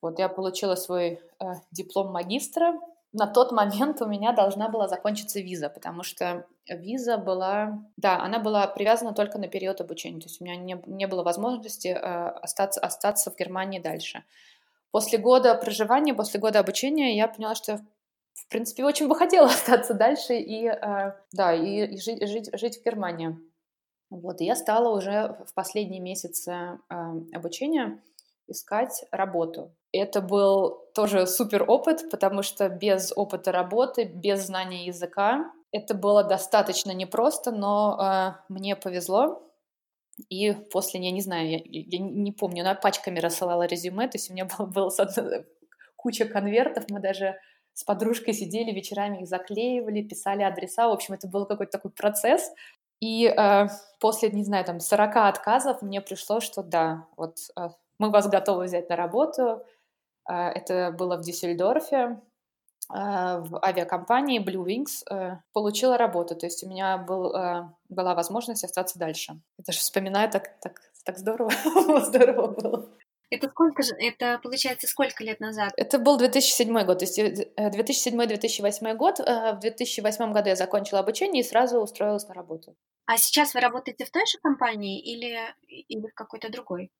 Вот 0.00 0.18
я 0.18 0.28
получила 0.28 0.76
свой 0.76 1.20
э, 1.40 1.44
диплом 1.70 2.12
магистра. 2.12 2.80
На 3.12 3.26
тот 3.26 3.52
момент 3.52 4.00
у 4.02 4.06
меня 4.06 4.32
должна 4.32 4.68
была 4.68 4.86
закончиться 4.86 5.40
виза, 5.40 5.68
потому 5.70 6.02
что 6.02 6.46
виза 6.68 7.16
была, 7.16 7.82
да, 7.96 8.22
она 8.22 8.38
была 8.38 8.66
привязана 8.66 9.14
только 9.14 9.38
на 9.38 9.48
период 9.48 9.80
обучения, 9.80 10.20
то 10.20 10.26
есть 10.26 10.40
у 10.40 10.44
меня 10.44 10.56
не, 10.56 10.80
не 10.86 11.06
было 11.06 11.22
возможности 11.22 11.88
э, 11.88 11.94
остаться, 11.96 12.80
остаться 12.80 13.30
в 13.30 13.36
Германии 13.36 13.78
дальше. 13.78 14.24
После 14.90 15.18
года 15.18 15.54
проживания, 15.54 16.14
после 16.14 16.40
года 16.40 16.60
обучения 16.60 17.16
я 17.16 17.28
поняла, 17.28 17.54
что 17.54 17.80
в 18.46 18.48
принципе 18.48 18.84
очень 18.84 19.08
бы 19.08 19.14
хотела 19.14 19.46
остаться 19.48 19.94
дальше 19.94 20.34
и, 20.34 20.66
э, 20.66 21.12
да, 21.32 21.54
и, 21.54 21.96
жить, 21.96 22.26
жить, 22.28 22.50
жить 22.52 22.80
в 22.80 22.84
Германии. 22.84 23.36
Вот, 24.10 24.40
и 24.40 24.44
я 24.44 24.56
стала 24.56 24.96
уже 24.96 25.36
в 25.46 25.54
последние 25.54 26.00
месяцы 26.00 26.50
э, 26.52 26.94
обучения 27.34 28.02
искать 28.46 29.04
работу. 29.10 29.74
Это 29.92 30.22
был 30.22 30.78
тоже 30.94 31.26
супер 31.26 31.64
опыт, 31.68 32.10
потому 32.10 32.42
что 32.42 32.68
без 32.68 33.12
опыта 33.14 33.52
работы, 33.52 34.04
без 34.04 34.46
знания 34.46 34.86
языка, 34.86 35.52
это 35.70 35.94
было 35.94 36.24
достаточно 36.24 36.92
непросто, 36.92 37.50
но 37.50 37.98
э, 38.00 38.52
мне 38.52 38.74
повезло. 38.76 39.42
И 40.30 40.52
после, 40.52 41.00
я 41.00 41.10
не 41.10 41.20
знаю, 41.20 41.48
я, 41.48 41.60
я 41.64 41.98
не 41.98 42.32
помню, 42.32 42.62
она 42.62 42.74
пачками 42.74 43.20
рассылала 43.20 43.64
резюме, 43.66 44.08
то 44.08 44.16
есть 44.16 44.30
у 44.30 44.32
меня 44.32 44.46
было, 44.58 44.66
было 44.66 44.90
куча 45.96 46.24
конвертов, 46.24 46.84
мы 46.88 47.00
даже 47.00 47.38
с 47.78 47.84
подружкой 47.84 48.34
сидели 48.34 48.72
вечерами, 48.72 49.20
их 49.20 49.28
заклеивали, 49.28 50.02
писали 50.02 50.42
адреса, 50.42 50.88
в 50.88 50.92
общем, 50.92 51.14
это 51.14 51.28
был 51.28 51.46
какой-то 51.46 51.70
такой 51.70 51.92
процесс. 51.92 52.50
И 52.98 53.24
э, 53.26 53.68
после, 54.00 54.30
не 54.30 54.42
знаю, 54.42 54.64
там 54.64 54.80
40 54.80 55.14
отказов 55.14 55.80
мне 55.80 56.00
пришло, 56.00 56.40
что 56.40 56.64
да, 56.64 57.06
вот 57.16 57.36
э, 57.56 57.68
мы 58.00 58.10
вас 58.10 58.26
готовы 58.26 58.64
взять 58.64 58.88
на 58.88 58.96
работу. 58.96 59.64
Э, 60.28 60.48
это 60.48 60.90
было 60.90 61.18
в 61.18 61.20
Дюссельдорфе, 61.20 61.96
э, 61.96 62.18
в 62.90 63.64
авиакомпании 63.64 64.44
Blue 64.44 64.66
Wings. 64.66 65.08
Э, 65.08 65.38
получила 65.52 65.96
работу, 65.96 66.34
то 66.34 66.46
есть 66.46 66.64
у 66.64 66.68
меня 66.68 66.98
был, 66.98 67.32
была 67.88 68.16
возможность 68.16 68.64
остаться 68.64 68.98
дальше. 68.98 69.34
Я 69.56 69.64
даже 69.64 69.78
вспоминаю, 69.78 70.28
так, 70.32 70.58
так, 70.58 70.80
так 71.04 71.16
здорово, 71.16 71.52
здорово 72.00 72.48
было. 72.48 72.88
Это 73.30 73.48
сколько 73.48 73.82
же, 73.82 73.94
это 73.98 74.40
получается 74.42 74.86
сколько 74.86 75.22
лет 75.22 75.40
назад? 75.40 75.72
Это 75.76 75.98
был 75.98 76.16
2007 76.16 76.84
год, 76.84 76.98
то 76.98 77.04
есть 77.04 77.18
2007-2008 77.18 78.94
год. 78.94 79.18
В 79.18 79.58
2008 79.60 80.32
году 80.32 80.48
я 80.48 80.56
закончила 80.56 81.00
обучение 81.00 81.42
и 81.42 81.46
сразу 81.46 81.80
устроилась 81.80 82.26
на 82.28 82.34
работу. 82.34 82.74
А 83.06 83.16
сейчас 83.18 83.54
вы 83.54 83.60
работаете 83.60 84.04
в 84.04 84.10
той 84.10 84.26
же 84.26 84.38
компании 84.42 85.00
или, 85.00 85.38
или 85.66 86.06
в 86.06 86.14
какой-то 86.14 86.50
другой? 86.50 86.90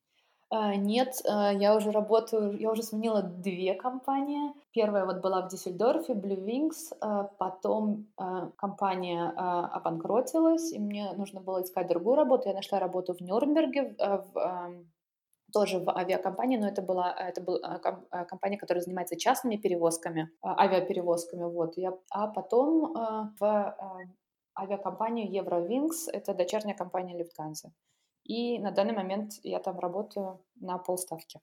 А, 0.51 0.75
нет, 0.77 1.15
я 1.25 1.75
уже 1.77 1.91
работаю, 1.91 2.59
я 2.59 2.71
уже 2.71 2.83
сменила 2.83 3.23
две 3.23 3.75
компании. 3.75 4.53
Первая 4.73 5.05
вот 5.05 5.21
была 5.21 5.43
в 5.43 5.49
Диссельдорфе, 5.49 6.15
Blue 6.15 6.43
Wings, 6.43 7.29
потом 7.39 8.07
компания 8.57 9.29
обанкротилась, 9.29 10.73
и 10.73 10.79
мне 10.79 11.13
нужно 11.13 11.41
было 11.41 11.63
искать 11.63 11.89
другую 11.89 12.17
работу. 12.17 12.49
Я 12.49 12.55
нашла 12.55 12.79
работу 12.79 13.15
в 13.15 13.21
Нюрнберге, 13.21 13.95
в, 13.99 14.85
тоже 15.53 15.79
в 15.79 15.91
авиакомпании, 15.91 16.59
но 16.59 16.69
это 16.69 16.83
была, 16.83 17.13
это 17.13 17.41
была 17.41 17.79
компания, 18.29 18.59
которая 18.59 18.83
занимается 18.83 19.17
частными 19.17 19.57
перевозками, 19.57 20.31
авиаперевозками, 20.43 21.45
вот. 21.45 21.77
Я, 21.77 21.95
а 22.11 22.27
потом 22.29 22.95
в 23.39 23.77
авиакомпанию 24.59 25.31
Eurowings, 25.31 26.11
это 26.13 26.35
дочерняя 26.35 26.77
компания 26.77 27.17
Люфтганза. 27.17 27.73
И 28.25 28.59
на 28.59 28.73
данный 28.73 28.95
момент 28.95 29.33
я 29.43 29.59
там 29.59 29.79
работаю 29.79 30.45
на 30.57 30.79
полставки. 30.79 31.41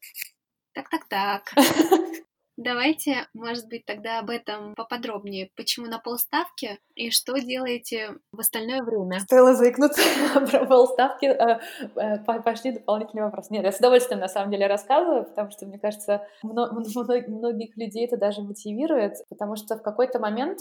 Так-так-так. 0.73 1.53
Давайте, 2.57 3.27
может 3.33 3.67
быть, 3.67 3.85
тогда 3.85 4.19
об 4.19 4.29
этом 4.29 4.75
поподробнее. 4.75 5.49
Почему 5.57 5.87
на 5.87 5.99
полставки 5.99 6.79
и 6.95 7.11
что 7.11 7.37
делаете 7.37 8.15
в 8.31 8.39
остальное 8.39 8.81
время? 8.81 9.19
Стоило 9.19 9.53
заикнуться 9.53 10.01
про 10.49 10.65
полставки. 10.65 11.25
Э, 11.25 11.59
э, 11.95 12.41
пошли 12.43 12.71
дополнительные 12.71 13.25
вопросы. 13.25 13.51
Нет, 13.51 13.65
я 13.65 13.73
с 13.73 13.79
удовольствием 13.79 14.21
на 14.21 14.29
самом 14.29 14.51
деле 14.51 14.67
рассказываю, 14.67 15.25
потому 15.25 15.51
что, 15.51 15.65
мне 15.65 15.79
кажется, 15.79 16.25
многих 16.43 17.75
людей 17.75 18.05
это 18.05 18.15
даже 18.15 18.41
мотивирует, 18.41 19.15
потому 19.29 19.57
что 19.57 19.75
в 19.75 19.81
какой-то 19.81 20.19
момент 20.19 20.59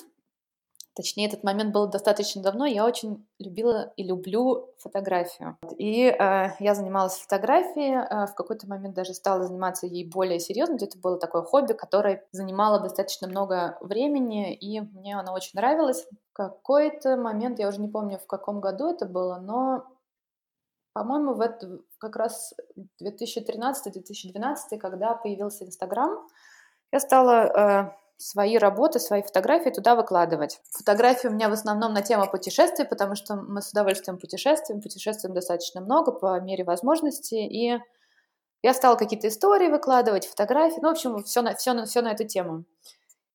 Точнее, 0.95 1.27
этот 1.27 1.43
момент 1.43 1.73
был 1.73 1.89
достаточно 1.89 2.41
давно. 2.41 2.67
Я 2.67 2.87
очень 2.87 3.27
любила 3.41 3.93
и 3.97 4.05
люблю 4.05 4.73
фотографию. 4.79 5.59
И 5.77 6.05
э, 6.05 6.51
я 6.61 6.75
занималась 6.77 7.15
фотографией, 7.15 7.97
э, 7.97 8.27
в 8.27 8.35
какой-то 8.35 8.69
момент 8.69 8.95
даже 8.95 9.13
стала 9.13 9.45
заниматься 9.45 9.87
ей 9.87 10.09
более 10.09 10.39
серьезно. 10.39 10.77
Это 10.77 10.97
было 10.97 11.19
такое 11.19 11.43
хобби, 11.43 11.73
которое 11.73 12.25
занимало 12.31 12.79
достаточно 12.79 13.27
много 13.27 13.77
времени, 13.81 14.55
и 14.55 14.81
мне 14.81 15.19
оно 15.19 15.33
очень 15.33 15.51
нравилось. 15.55 16.07
В 16.31 16.33
какой-то 16.33 17.17
момент, 17.17 17.59
я 17.59 17.69
уже 17.69 17.81
не 17.81 17.89
помню, 17.89 18.19
в 18.19 18.29
каком 18.29 18.61
году 18.61 18.89
это 18.89 19.07
было, 19.07 19.39
но, 19.39 19.85
по-моему, 20.93 21.35
в 21.35 21.41
это, 21.41 21.81
как 21.99 22.15
раз 22.15 22.55
2013-2012, 23.03 24.79
когда 24.79 25.15
появился 25.15 25.65
Инстаграм, 25.65 26.25
я 26.93 27.01
стала... 27.01 27.97
Свои 28.17 28.57
работы, 28.59 29.01
свои 29.01 29.23
фотографии 29.23 29.71
туда 29.71 29.97
выкладывать. 29.97 30.61
Фотографии 30.71 31.27
у 31.27 31.33
меня 31.33 31.49
в 31.49 31.53
основном 31.53 31.93
на 31.93 32.03
тему 32.03 32.31
путешествий, 32.31 32.87
потому 32.87 33.17
что 33.17 33.35
мы 33.35 33.61
с 33.61 33.71
удовольствием 33.71 34.19
путешествуем, 34.19 34.81
путешествуем 34.81 35.35
достаточно 35.35 35.81
много 35.81 36.13
по 36.13 36.41
мере 36.41 36.65
возможности, 36.65 37.35
и 37.35 37.79
я 38.63 38.73
стала 38.73 38.97
какие-то 38.97 39.29
истории 39.29 39.69
выкладывать, 39.69 40.27
фотографии, 40.27 40.79
ну, 40.81 40.89
в 40.89 40.93
общем, 40.93 41.23
все 41.25 41.43
на, 41.43 41.55
все 41.55 41.75
на, 41.75 41.85
все 41.85 42.01
на 42.01 42.13
эту 42.13 42.25
тему. 42.27 42.65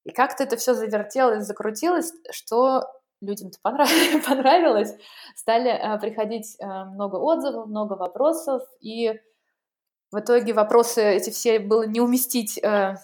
И 0.04 0.12
как-то 0.12 0.44
это 0.44 0.58
все 0.58 0.74
завертелось, 0.74 1.46
закрутилось, 1.46 2.12
что 2.32 2.84
людям-то 3.22 3.60
понравилось, 3.62 4.26
понравилось. 4.28 4.96
Стали 5.36 5.70
э, 5.70 6.00
приходить 6.00 6.56
э, 6.60 6.66
много 6.66 7.18
отзывов, 7.18 7.68
много 7.68 7.94
вопросов, 7.94 8.64
и 8.80 9.20
в 10.12 10.20
итоге 10.20 10.54
вопросы 10.54 11.04
эти 11.04 11.30
все 11.30 11.60
было 11.60 11.84
не 11.84 12.02
уместить 12.02 12.58
э, 12.58 12.96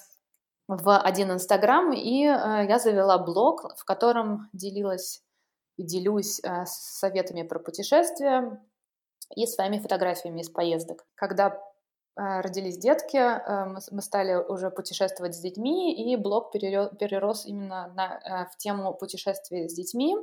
в 0.67 0.97
один 0.97 1.31
Инстаграм, 1.31 1.93
и 1.93 2.21
я 2.21 2.79
завела 2.79 3.17
блог, 3.17 3.75
в 3.77 3.85
котором 3.85 4.49
делилась 4.53 5.21
и 5.77 5.83
делюсь 5.83 6.41
советами 6.65 7.43
про 7.43 7.59
путешествия 7.59 8.59
и 9.35 9.45
своими 9.45 9.79
фотографиями 9.79 10.41
из 10.41 10.49
поездок. 10.49 11.05
Когда 11.15 11.61
родились 12.15 12.77
детки, 12.77 13.19
мы 13.91 14.01
стали 14.01 14.35
уже 14.35 14.71
путешествовать 14.71 15.35
с 15.35 15.39
детьми, 15.39 15.93
и 15.93 16.15
блог 16.15 16.51
перерос 16.51 17.45
именно 17.45 17.91
на, 17.93 18.49
в 18.51 18.57
тему 18.57 18.93
путешествий 18.93 19.69
с 19.69 19.73
детьми 19.73 20.15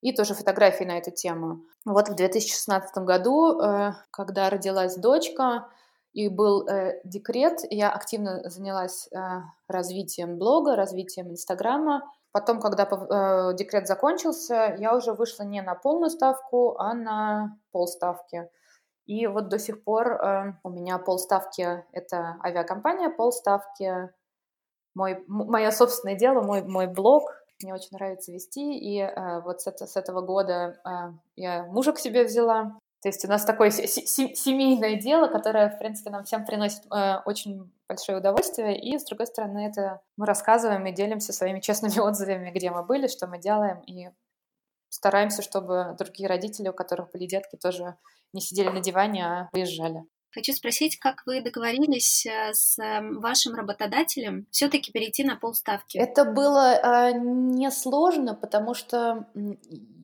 и 0.00 0.12
тоже 0.12 0.34
фотографии 0.34 0.84
на 0.84 0.98
эту 0.98 1.10
тему. 1.10 1.62
Вот 1.84 2.08
в 2.08 2.14
2016 2.14 2.96
году, 2.98 3.60
э, 3.60 3.92
когда 4.10 4.50
родилась 4.50 4.96
дочка 4.96 5.68
и 6.12 6.28
был 6.28 6.66
э, 6.66 7.00
декрет, 7.04 7.60
я 7.70 7.90
активно 7.90 8.48
занялась 8.48 9.08
э, 9.12 9.18
развитием 9.68 10.38
блога, 10.38 10.76
развитием 10.76 11.30
Инстаграма. 11.30 12.02
Потом, 12.32 12.60
когда 12.60 12.84
декрет 13.54 13.88
закончился, 13.88 14.76
я 14.78 14.94
уже 14.94 15.14
вышла 15.14 15.42
не 15.42 15.62
на 15.62 15.74
полную 15.74 16.10
ставку, 16.10 16.76
а 16.78 16.94
на 16.94 17.58
полставки. 17.72 18.48
И 19.06 19.26
вот 19.26 19.48
до 19.48 19.58
сих 19.58 19.82
пор 19.82 20.56
у 20.62 20.70
меня 20.70 20.98
полставки— 20.98 21.84
это 21.92 22.36
авиакомпания, 22.44 23.10
полставки— 23.10 24.10
мой, 24.94 25.24
мое 25.26 25.70
собственное 25.70 26.16
дело, 26.16 26.42
мой, 26.42 26.62
мой 26.62 26.86
блог, 26.86 27.30
мне 27.62 27.74
очень 27.74 27.90
нравится 27.92 28.32
вести, 28.32 28.78
и 28.78 29.00
э, 29.00 29.40
вот 29.40 29.60
с, 29.60 29.66
это, 29.66 29.86
с 29.86 29.96
этого 29.96 30.22
года 30.22 30.80
э, 30.84 31.12
я 31.36 31.64
мужа 31.64 31.92
к 31.92 31.98
себе 31.98 32.24
взяла. 32.24 32.78
То 33.02 33.08
есть 33.08 33.24
у 33.24 33.28
нас 33.28 33.44
такое 33.44 33.70
семейное 33.70 34.96
дело, 34.96 35.26
которое, 35.26 35.70
в 35.70 35.78
принципе, 35.78 36.10
нам 36.10 36.24
всем 36.24 36.44
приносит 36.44 36.82
э, 36.92 37.16
очень 37.24 37.72
большое 37.88 38.18
удовольствие, 38.18 38.78
и, 38.78 38.98
с 38.98 39.04
другой 39.04 39.26
стороны, 39.26 39.66
это 39.66 40.02
мы 40.16 40.26
рассказываем 40.26 40.86
и 40.86 40.92
делимся 40.92 41.32
своими 41.32 41.60
честными 41.60 41.98
отзывами, 42.00 42.50
где 42.50 42.70
мы 42.70 42.84
были, 42.84 43.08
что 43.08 43.26
мы 43.26 43.38
делаем, 43.38 43.80
и 43.80 44.10
стараемся, 44.90 45.40
чтобы 45.40 45.96
другие 45.98 46.28
родители, 46.28 46.68
у 46.68 46.74
которых 46.74 47.10
были 47.12 47.26
детки, 47.26 47.56
тоже 47.56 47.96
не 48.34 48.42
сидели 48.42 48.68
на 48.68 48.80
диване, 48.80 49.24
а 49.24 49.48
выезжали. 49.52 50.04
Хочу 50.32 50.52
спросить, 50.52 50.98
как 50.98 51.22
вы 51.26 51.40
договорились 51.40 52.24
э, 52.24 52.52
с 52.52 52.78
эм, 52.78 53.18
вашим 53.20 53.54
работодателем 53.56 54.46
все-таки 54.52 54.92
перейти 54.92 55.24
на 55.24 55.36
полставки? 55.36 55.98
Это 55.98 56.24
было 56.24 56.74
э, 56.74 57.12
несложно, 57.18 58.34
потому 58.34 58.74
что 58.74 59.26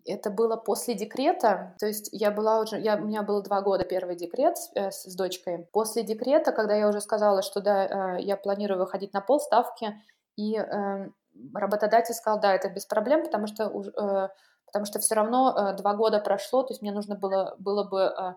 это 0.07 0.31
было 0.31 0.57
после 0.57 0.95
декрета, 0.95 1.75
то 1.79 1.87
есть 1.87 2.09
я 2.13 2.31
была 2.31 2.61
уже, 2.61 2.79
я, 2.79 2.97
у 2.97 3.05
меня 3.05 3.23
было 3.23 3.43
два 3.43 3.61
года 3.61 3.85
первый 3.85 4.17
декрет 4.17 4.57
с, 4.57 4.71
э, 4.75 4.91
с 4.91 5.15
дочкой. 5.15 5.67
После 5.73 6.03
декрета, 6.03 6.53
когда 6.53 6.75
я 6.75 6.89
уже 6.89 7.01
сказала, 7.01 7.43
что 7.43 7.61
да, 7.61 8.17
э, 8.17 8.23
я 8.23 8.37
планирую 8.37 8.79
выходить 8.79 9.13
на 9.13 9.21
полставки, 9.21 9.95
и 10.37 10.57
э, 10.57 11.11
работодатель 11.55 12.15
сказал, 12.15 12.41
да, 12.41 12.55
это 12.55 12.69
без 12.69 12.87
проблем, 12.87 13.25
потому 13.25 13.47
что, 13.47 13.65
э, 13.65 14.29
потому 14.67 14.85
что 14.85 14.99
все 14.99 15.15
равно 15.15 15.55
э, 15.57 15.77
два 15.77 15.95
года 15.95 16.21
прошло, 16.21 16.63
то 16.63 16.73
есть 16.73 16.83
мне 16.83 16.93
нужно 16.93 17.17
было, 17.17 17.57
было 17.59 17.85
бы 17.85 18.01
э, 18.01 18.35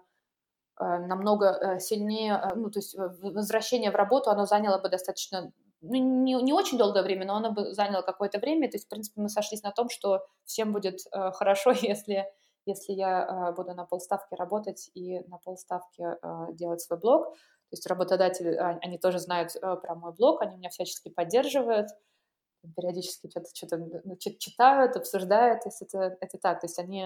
Э, 0.80 0.98
намного 0.98 1.48
э, 1.48 1.80
сильнее, 1.80 2.42
ну, 2.56 2.70
то 2.70 2.80
есть 2.80 2.96
возвращение 2.98 3.92
в 3.92 3.96
работу, 3.96 4.30
оно 4.30 4.46
заняло 4.46 4.80
бы 4.80 4.88
достаточно, 4.88 5.52
ну, 5.82 5.96
не, 5.96 6.34
не 6.34 6.54
очень 6.54 6.78
долгое 6.78 7.04
время, 7.04 7.26
но 7.26 7.36
оно 7.36 7.52
бы 7.52 7.74
заняло 7.74 8.02
какое-то 8.02 8.40
время. 8.40 8.70
То 8.70 8.76
есть, 8.76 8.86
в 8.86 8.90
принципе, 8.90 9.22
мы 9.22 9.30
сошлись 9.30 9.64
на 9.64 9.72
том, 9.72 9.90
что 9.90 10.26
всем 10.46 10.74
будет 10.74 11.00
хорошо, 11.12 11.72
если, 11.82 12.26
если 12.66 12.94
я 12.94 13.54
буду 13.56 13.74
на 13.74 13.86
полставки 13.86 14.36
работать 14.36 14.90
и 14.94 15.20
на 15.28 15.38
полставки 15.38 16.04
делать 16.54 16.82
свой 16.82 17.00
блог. 17.00 17.34
То 17.34 17.74
есть 17.76 17.86
работодатели, 17.86 18.56
а, 18.56 18.80
они 18.82 18.98
тоже 18.98 19.20
знают 19.20 19.54
про 19.54 19.94
мой 19.94 20.12
блог, 20.14 20.42
они 20.42 20.58
меня 20.58 20.70
всячески 20.70 21.10
поддерживают, 21.10 21.90
периодически 22.76 23.30
что-то, 23.30 23.50
что-то 23.54 23.78
ну, 24.04 24.18
читают, 24.18 24.96
обсуждают, 24.96 25.62
то 25.62 25.70
это, 25.70 26.18
это 26.20 26.38
так, 26.40 26.60
то 26.62 26.66
есть 26.66 26.80
они 26.80 27.04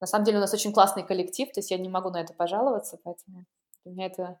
на 0.00 0.06
самом 0.06 0.24
деле 0.24 0.38
у 0.38 0.40
нас 0.40 0.54
очень 0.54 0.72
классный 0.72 1.04
коллектив, 1.04 1.50
то 1.52 1.60
есть 1.60 1.70
я 1.70 1.78
не 1.78 1.88
могу 1.88 2.10
на 2.10 2.20
это 2.20 2.32
пожаловаться, 2.34 2.98
поэтому 3.02 3.44
для 3.84 3.92
меня 3.92 4.06
это 4.06 4.40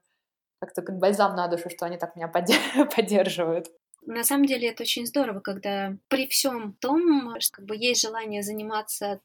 как-то 0.60 0.82
как 0.82 0.98
бальзам 0.98 1.36
на 1.36 1.48
душу, 1.48 1.70
что 1.70 1.86
они 1.86 1.96
так 1.96 2.16
меня 2.16 2.28
поддерживают. 2.96 3.68
На 4.06 4.24
самом 4.24 4.46
деле 4.46 4.70
это 4.70 4.84
очень 4.84 5.06
здорово, 5.06 5.40
когда 5.40 5.92
при 6.08 6.26
всем 6.28 6.72
том, 6.80 7.38
что 7.40 7.56
как 7.56 7.66
бы 7.66 7.76
есть 7.76 8.00
желание 8.00 8.42
заниматься 8.42 9.20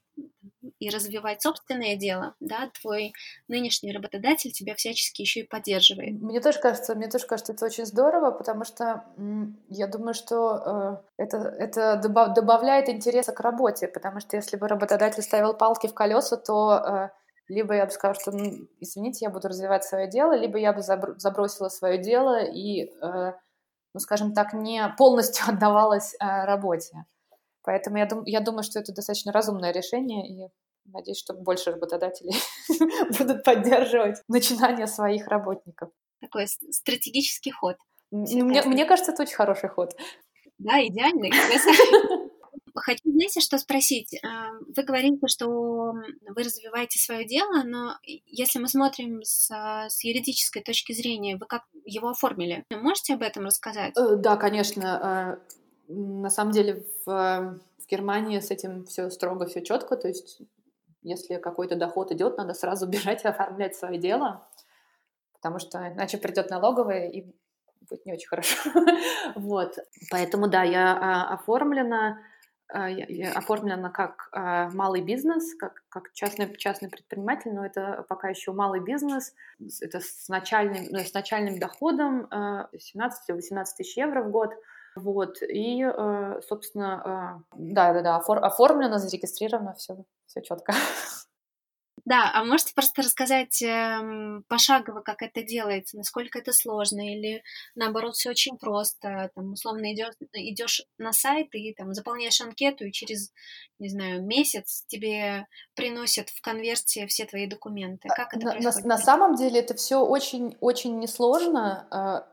и 0.78 0.90
развивать 0.90 1.40
собственное 1.40 1.96
дело, 1.96 2.34
да, 2.40 2.70
твой 2.80 3.14
нынешний 3.48 3.92
работодатель 3.92 4.52
тебя 4.52 4.74
всячески 4.74 5.22
еще 5.22 5.40
и 5.40 5.46
поддерживает. 5.46 6.20
Мне 6.20 6.40
тоже 6.40 6.60
кажется, 6.60 6.94
мне 6.94 7.08
тоже 7.08 7.26
кажется, 7.26 7.52
это 7.52 7.64
очень 7.64 7.86
здорово, 7.86 8.30
потому 8.30 8.64
что 8.64 9.04
я 9.68 9.86
думаю, 9.86 10.12
что 10.12 11.02
э, 11.16 11.22
это, 11.22 11.38
это 11.38 11.96
добавляет 11.96 12.88
интереса 12.90 13.32
к 13.32 13.40
работе, 13.40 13.88
потому 13.88 14.20
что 14.20 14.36
если 14.36 14.56
бы 14.56 14.68
работодатель 14.68 15.22
ставил 15.22 15.54
палки 15.54 15.86
в 15.86 15.94
колеса, 15.94 16.36
то 16.36 16.74
э, 16.74 17.08
либо 17.48 17.74
я 17.74 17.86
бы 17.86 17.90
сказала, 17.90 18.14
что, 18.18 18.32
ну, 18.32 18.68
извините, 18.80 19.24
я 19.26 19.30
буду 19.30 19.48
развивать 19.48 19.84
свое 19.84 20.08
дело, 20.08 20.32
либо 20.34 20.58
я 20.58 20.72
бы 20.72 20.82
забросила 20.82 21.68
свое 21.68 21.98
дело 21.98 22.42
и, 22.42 22.84
э, 22.84 23.32
ну, 23.92 24.00
скажем 24.00 24.32
так, 24.32 24.54
не 24.54 24.94
полностью 24.96 25.44
отдавалась 25.48 26.14
работе. 26.20 27.04
Поэтому 27.62 27.96
я, 27.96 28.06
дум, 28.06 28.24
я 28.26 28.40
думаю, 28.40 28.62
что 28.62 28.78
это 28.78 28.92
достаточно 28.92 29.32
разумное 29.32 29.72
решение, 29.72 30.28
и 30.28 30.50
надеюсь, 30.84 31.18
что 31.18 31.32
больше 31.34 31.70
работодателей 31.70 32.34
будут 33.18 33.42
поддерживать 33.42 34.22
начинание 34.28 34.86
своих 34.86 35.26
работников. 35.28 35.90
Такой 36.20 36.46
стратегический 36.46 37.50
ход. 37.50 37.76
Мне, 38.10 38.62
мне 38.62 38.84
кажется, 38.84 39.12
это 39.12 39.22
очень 39.22 39.34
хороший 39.34 39.68
ход. 39.68 39.94
Да, 40.58 40.80
идеальный. 40.86 41.30
Хочу, 42.84 43.00
знаете, 43.04 43.40
что 43.40 43.56
спросить? 43.56 44.14
А, 44.22 44.50
вы 44.76 44.82
говорите, 44.82 45.26
что 45.26 45.94
вы 45.94 46.42
развиваете 46.42 46.98
свое 46.98 47.24
дело, 47.24 47.62
но 47.64 47.94
если 48.26 48.58
мы 48.58 48.68
смотрим 48.68 49.22
с, 49.22 49.48
с 49.88 50.04
юридической 50.04 50.62
точки 50.62 50.92
зрения, 50.92 51.38
вы 51.38 51.46
как 51.46 51.62
его 51.86 52.10
оформили? 52.10 52.66
Можете 52.68 53.14
об 53.14 53.22
этом 53.22 53.46
рассказать? 53.46 53.94
Э, 53.96 54.16
да, 54.16 54.36
конечно. 54.36 55.38
Э, 55.88 55.92
на 55.94 56.28
самом 56.28 56.52
деле 56.52 56.84
в, 57.06 57.58
в 57.78 57.86
Германии 57.90 58.38
с 58.38 58.50
этим 58.50 58.84
все 58.84 59.08
строго, 59.08 59.46
все 59.46 59.62
четко. 59.62 59.96
То 59.96 60.08
есть, 60.08 60.42
если 61.00 61.36
какой-то 61.36 61.76
доход 61.76 62.12
идет, 62.12 62.36
надо 62.36 62.52
сразу 62.52 62.86
бежать 62.86 63.24
и 63.24 63.28
оформлять 63.28 63.74
свое 63.76 63.98
дело, 63.98 64.46
потому 65.32 65.58
что 65.58 65.78
иначе 65.78 66.18
придет 66.18 66.50
налоговая 66.50 67.08
и 67.08 67.24
будет 67.88 68.04
не 68.04 68.12
очень 68.12 68.28
хорошо. 68.28 68.70
вот. 69.36 69.78
Поэтому 70.10 70.48
да, 70.48 70.64
я 70.64 70.92
а, 70.92 71.32
оформлена, 71.32 72.18
а, 72.18 72.33
оформлена 72.68 73.90
как 73.90 74.28
а, 74.32 74.70
малый 74.70 75.02
бизнес, 75.02 75.54
как, 75.54 75.82
как 75.88 76.12
частный, 76.12 76.54
частный 76.56 76.88
предприниматель, 76.88 77.52
но 77.52 77.64
это 77.64 78.04
пока 78.08 78.28
еще 78.28 78.52
малый 78.52 78.80
бизнес. 78.80 79.34
Это 79.80 80.00
с 80.00 80.28
начальным, 80.28 80.84
ну, 80.90 80.98
с 80.98 81.12
начальным 81.14 81.58
доходом 81.58 82.28
17-18 82.32 83.64
тысяч 83.76 83.96
евро 83.96 84.22
в 84.22 84.30
год. 84.30 84.50
Вот, 84.96 85.42
и, 85.42 85.84
собственно, 86.46 87.44
да-да-да, 87.56 88.16
оформлено, 88.16 88.98
зарегистрировано, 88.98 89.74
все, 89.74 90.04
все 90.26 90.40
четко. 90.40 90.72
Да, 92.04 92.30
а 92.34 92.44
можете 92.44 92.74
просто 92.74 93.02
рассказать 93.02 93.62
э, 93.62 94.40
пошагово, 94.48 95.00
как 95.00 95.22
это 95.22 95.42
делается, 95.42 95.96
насколько 95.96 96.38
это 96.38 96.52
сложно, 96.52 97.00
или 97.00 97.42
наоборот 97.74 98.14
все 98.14 98.30
очень 98.30 98.58
просто, 98.58 99.30
там 99.34 99.52
условно 99.52 99.92
идешь, 99.94 100.14
идешь 100.32 100.82
на 100.98 101.12
сайт 101.12 101.48
и 101.52 101.72
там 101.72 101.94
заполняешь 101.94 102.40
анкету, 102.42 102.84
и 102.84 102.92
через, 102.92 103.32
не 103.78 103.88
знаю, 103.88 104.22
месяц 104.22 104.84
тебе 104.86 105.46
приносят 105.74 106.28
в 106.28 106.42
конверте 106.42 107.06
все 107.06 107.24
твои 107.24 107.46
документы. 107.46 108.08
Как 108.08 108.34
это 108.34 108.44
на, 108.44 108.52
происходит? 108.52 108.84
На, 108.84 108.96
на 108.96 109.02
самом 109.02 109.36
деле 109.36 109.60
это 109.60 109.74
все 109.74 110.04
очень-очень 110.04 110.98
несложно. 110.98 112.26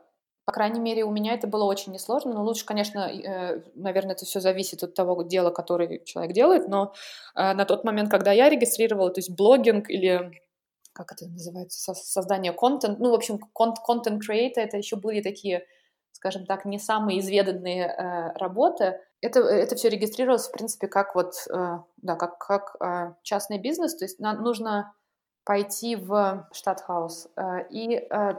По 0.44 0.52
крайней 0.52 0.80
мере, 0.80 1.04
у 1.04 1.12
меня 1.12 1.34
это 1.34 1.46
было 1.46 1.64
очень 1.64 1.92
несложно, 1.92 2.32
но 2.34 2.42
лучше, 2.42 2.66
конечно, 2.66 2.98
э, 2.98 3.62
наверное, 3.76 4.14
это 4.14 4.24
все 4.24 4.40
зависит 4.40 4.82
от 4.82 4.94
того 4.94 5.22
дела, 5.22 5.50
который 5.50 6.04
человек 6.04 6.34
делает, 6.34 6.68
но 6.68 6.94
э, 7.36 7.52
на 7.52 7.64
тот 7.64 7.84
момент, 7.84 8.10
когда 8.10 8.32
я 8.32 8.50
регистрировала, 8.50 9.10
то 9.10 9.18
есть 9.18 9.30
блогинг 9.30 9.88
или 9.88 10.32
как 10.94 11.12
это 11.12 11.26
называется, 11.26 11.94
создание 11.94 12.52
контент, 12.52 12.98
ну, 12.98 13.12
в 13.12 13.14
общем, 13.14 13.38
контент 13.38 14.22
creator, 14.28 14.56
это 14.56 14.76
еще 14.76 14.96
были 14.96 15.22
такие, 15.22 15.64
скажем 16.10 16.44
так, 16.44 16.66
не 16.66 16.78
самые 16.78 17.20
изведанные 17.20 17.86
э, 17.86 18.32
работы. 18.36 19.00
Это, 19.22 19.40
это 19.40 19.76
все 19.76 19.88
регистрировалось, 19.88 20.48
в 20.48 20.52
принципе, 20.52 20.88
как 20.88 21.14
вот, 21.14 21.34
да, 21.48 22.16
как, 22.16 22.38
как 22.38 22.76
частный 23.22 23.58
бизнес, 23.58 23.94
то 23.94 24.04
есть 24.04 24.18
нам 24.18 24.42
нужно 24.42 24.92
пойти 25.44 25.96
в 25.96 26.48
Штатхаус, 26.52 27.28
э, 27.36 27.66
и 27.70 27.96
э, 27.96 28.34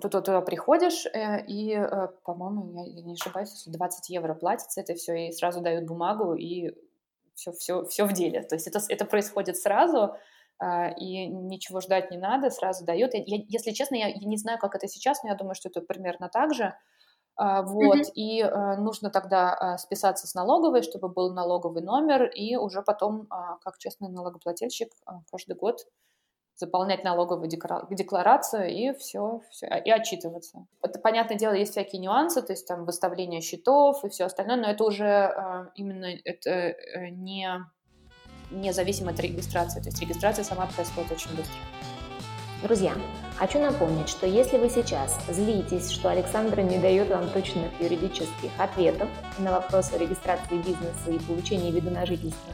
туда, 0.00 0.20
туда 0.20 0.40
приходишь, 0.40 1.06
э, 1.06 1.44
и, 1.46 1.80
по-моему, 2.24 2.84
я 2.86 3.02
не 3.02 3.14
ошибаюсь, 3.14 3.64
20 3.66 4.10
евро 4.10 4.34
платится 4.34 4.80
это 4.80 4.94
все, 4.94 5.28
и 5.28 5.32
сразу 5.32 5.60
дают 5.60 5.86
бумагу, 5.86 6.34
и 6.34 6.74
все, 7.34 7.52
все, 7.52 7.84
все 7.84 8.04
в 8.04 8.12
деле. 8.12 8.42
То 8.42 8.56
есть 8.56 8.66
это, 8.66 8.80
это 8.88 9.04
происходит 9.04 9.56
сразу, 9.56 10.16
и 10.62 11.26
ничего 11.26 11.80
ждать 11.80 12.10
не 12.10 12.18
надо, 12.18 12.50
сразу 12.50 12.84
дает. 12.84 13.14
Я, 13.14 13.42
если 13.48 13.70
честно, 13.70 13.94
я 13.94 14.12
не 14.12 14.36
знаю, 14.36 14.58
как 14.58 14.74
это 14.74 14.88
сейчас, 14.88 15.22
но 15.22 15.30
я 15.30 15.34
думаю, 15.34 15.54
что 15.54 15.70
это 15.70 15.80
примерно 15.80 16.28
так 16.28 16.52
же. 16.52 16.74
А, 17.42 17.62
вот, 17.62 17.96
mm-hmm. 17.96 18.12
и 18.16 18.42
э, 18.42 18.76
нужно 18.76 19.08
тогда 19.08 19.78
списаться 19.78 20.26
с 20.26 20.34
налоговой, 20.34 20.82
чтобы 20.82 21.08
был 21.08 21.32
налоговый 21.32 21.82
номер, 21.82 22.26
и 22.26 22.54
уже 22.56 22.82
потом, 22.82 23.28
как 23.62 23.78
честный 23.78 24.10
налогоплательщик, 24.10 24.92
каждый 25.30 25.56
год 25.56 25.86
заполнять 26.56 27.02
налоговую 27.02 27.48
декларацию 27.48 28.68
и 28.68 28.92
все, 28.92 29.40
все, 29.50 29.66
и 29.82 29.90
отчитываться. 29.90 30.66
Это, 30.82 30.98
понятное 30.98 31.38
дело, 31.38 31.54
есть 31.54 31.72
всякие 31.72 32.02
нюансы, 32.02 32.42
то 32.42 32.52
есть 32.52 32.66
там 32.66 32.84
выставление 32.84 33.40
счетов 33.40 34.04
и 34.04 34.10
все 34.10 34.24
остальное, 34.24 34.56
но 34.56 34.68
это 34.68 34.84
уже 34.84 35.70
именно 35.74 36.08
это 36.24 36.76
не 37.10 37.64
независимо 38.50 39.12
от 39.12 39.20
регистрации. 39.20 39.80
То 39.80 39.86
есть 39.86 40.00
регистрация 40.02 40.44
сама 40.44 40.66
происходит 40.66 41.12
очень 41.12 41.34
быстро. 41.34 41.56
Друзья, 42.62 42.92
хочу 43.38 43.58
напомнить, 43.58 44.10
что 44.10 44.26
если 44.26 44.58
вы 44.58 44.68
сейчас 44.68 45.18
злитесь, 45.30 45.90
что 45.90 46.10
Александра 46.10 46.60
не 46.60 46.76
дает 46.76 47.08
вам 47.08 47.30
точных 47.30 47.70
юридических 47.80 48.50
ответов 48.58 49.08
на 49.38 49.50
вопросы 49.50 49.96
регистрации 49.96 50.58
бизнеса 50.58 51.10
и 51.10 51.18
получения 51.20 51.70
вида 51.70 51.90
на 51.90 52.04
жительство, 52.04 52.52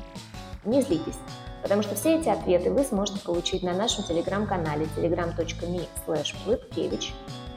не 0.64 0.81
злитесь, 0.81 1.19
потому 1.61 1.83
что 1.83 1.97
все 1.97 2.21
эти 2.21 2.29
ответы 2.29 2.71
вы 2.71 2.85
сможете 2.85 3.19
получить 3.19 3.64
на 3.64 3.73
нашем 3.73 4.05
телеграм-канале 4.05 4.87
telegram.me 4.97 5.88
slash 6.07 7.12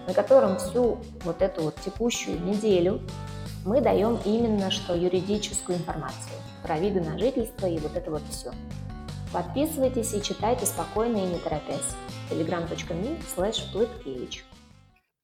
на 0.08 0.14
котором 0.16 0.58
всю 0.58 0.98
вот 1.24 1.44
эту 1.44 1.62
вот 1.62 1.76
текущую 1.86 2.44
неделю 2.44 3.00
мы 3.64 3.80
даем 3.80 4.18
именно 4.26 4.72
что 4.72 4.96
юридическую 4.96 5.78
информацию 5.78 6.34
про 6.64 6.80
виды 6.80 7.00
на 7.00 7.20
жительство 7.20 7.68
и 7.68 7.78
вот 7.78 7.96
это 7.96 8.10
вот 8.10 8.24
все. 8.32 8.52
Подписывайтесь 9.32 10.14
и 10.16 10.24
читайте 10.24 10.66
спокойно 10.66 11.18
и 11.18 11.28
не 11.28 11.38
торопясь. 11.38 11.96
telegram.me 12.32 13.22
slash 13.36 13.62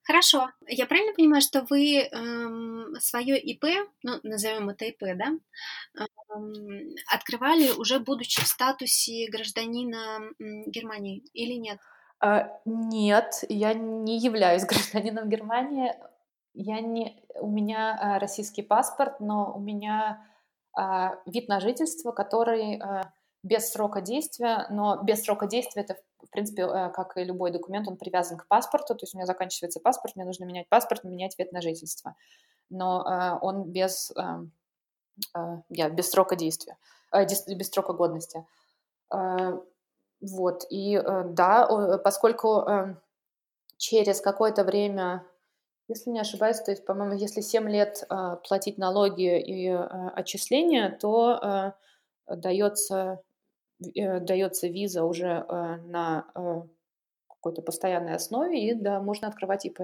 Хорошо. 0.04 0.50
Я 0.68 0.86
правильно 0.86 1.14
понимаю, 1.16 1.42
что 1.42 1.66
вы 1.68 2.02
эм, 2.02 2.94
свое 3.00 3.40
ИП, 3.40 3.66
ну, 4.04 4.20
назовем 4.22 4.70
это 4.70 4.86
ИП, 4.86 5.02
да, 5.16 5.32
эм, 5.98 6.96
открывали 7.12 7.72
уже 7.72 8.00
будучи 8.00 8.40
в 8.40 8.48
статусе 8.48 9.28
гражданина 9.32 10.20
Германии 10.68 11.24
или 11.34 11.54
нет? 11.54 11.80
А, 12.20 12.60
нет, 12.66 13.44
я 13.50 13.74
не 13.74 14.20
являюсь 14.20 14.66
гражданином 14.68 15.28
Германии. 15.28 15.94
Я 16.54 16.80
не, 16.82 17.26
у 17.40 17.50
меня 17.50 17.98
а, 18.00 18.20
российский 18.20 18.62
паспорт, 18.62 19.20
но 19.20 19.52
у 19.56 19.60
меня 19.60 20.24
а, 20.78 21.16
вид 21.26 21.48
на 21.48 21.60
жительство, 21.60 22.12
который 22.12 22.80
а, 22.80 23.12
без 23.46 23.72
срока 23.72 24.02
действия, 24.02 24.68
но 24.70 25.02
без 25.04 25.24
срока 25.24 25.48
действия 25.48 25.84
это, 25.84 25.96
в 26.22 26.30
принципе, 26.30 26.66
а, 26.66 26.90
как 26.90 27.16
и 27.18 27.24
любой 27.24 27.52
документ, 27.52 27.88
он 27.88 27.96
привязан 27.96 28.38
к 28.38 28.48
паспорту, 28.48 28.96
то 28.96 29.04
есть 29.04 29.14
у 29.14 29.18
меня 29.18 29.26
заканчивается 29.26 29.80
паспорт, 29.80 30.16
мне 30.16 30.26
нужно 30.26 30.46
менять 30.46 30.68
паспорт, 30.68 31.04
менять 31.04 31.38
вид 31.38 31.52
на 31.52 31.62
жительство, 31.62 32.16
но 32.70 33.40
он 33.42 33.64
без, 33.66 34.12
я, 35.70 35.90
без 35.90 36.10
срока 36.10 36.36
действия, 36.36 36.78
без 37.14 37.70
срока 37.70 37.94
годности. 37.94 38.46
Вот, 40.22 40.66
и 40.72 41.00
да, 41.26 42.00
поскольку 42.04 42.98
через 43.78 44.22
какое-то 44.22 44.64
время 44.64 45.24
если 45.88 46.10
не 46.10 46.20
ошибаюсь, 46.20 46.60
то 46.62 46.72
есть, 46.72 46.86
по-моему, 46.86 47.14
если 47.14 47.42
7 47.42 47.70
лет 47.70 48.04
э, 48.10 48.38
платить 48.48 48.80
налоги 48.80 49.40
и 49.40 49.70
э, 49.70 50.10
отчисления, 50.16 50.98
то 51.00 51.74
э, 52.28 52.36
дается, 52.36 52.96
э, 52.96 53.18
дается 53.80 54.68
виза 54.68 55.04
уже 55.04 55.46
э, 55.48 55.76
на 55.86 56.26
э, 56.36 56.62
какой-то 57.28 57.62
постоянной 57.62 58.16
основе, 58.16 58.70
и 58.70 58.74
да, 58.74 59.00
можно 59.02 59.28
открывать 59.28 59.66
ИП. 59.66 59.78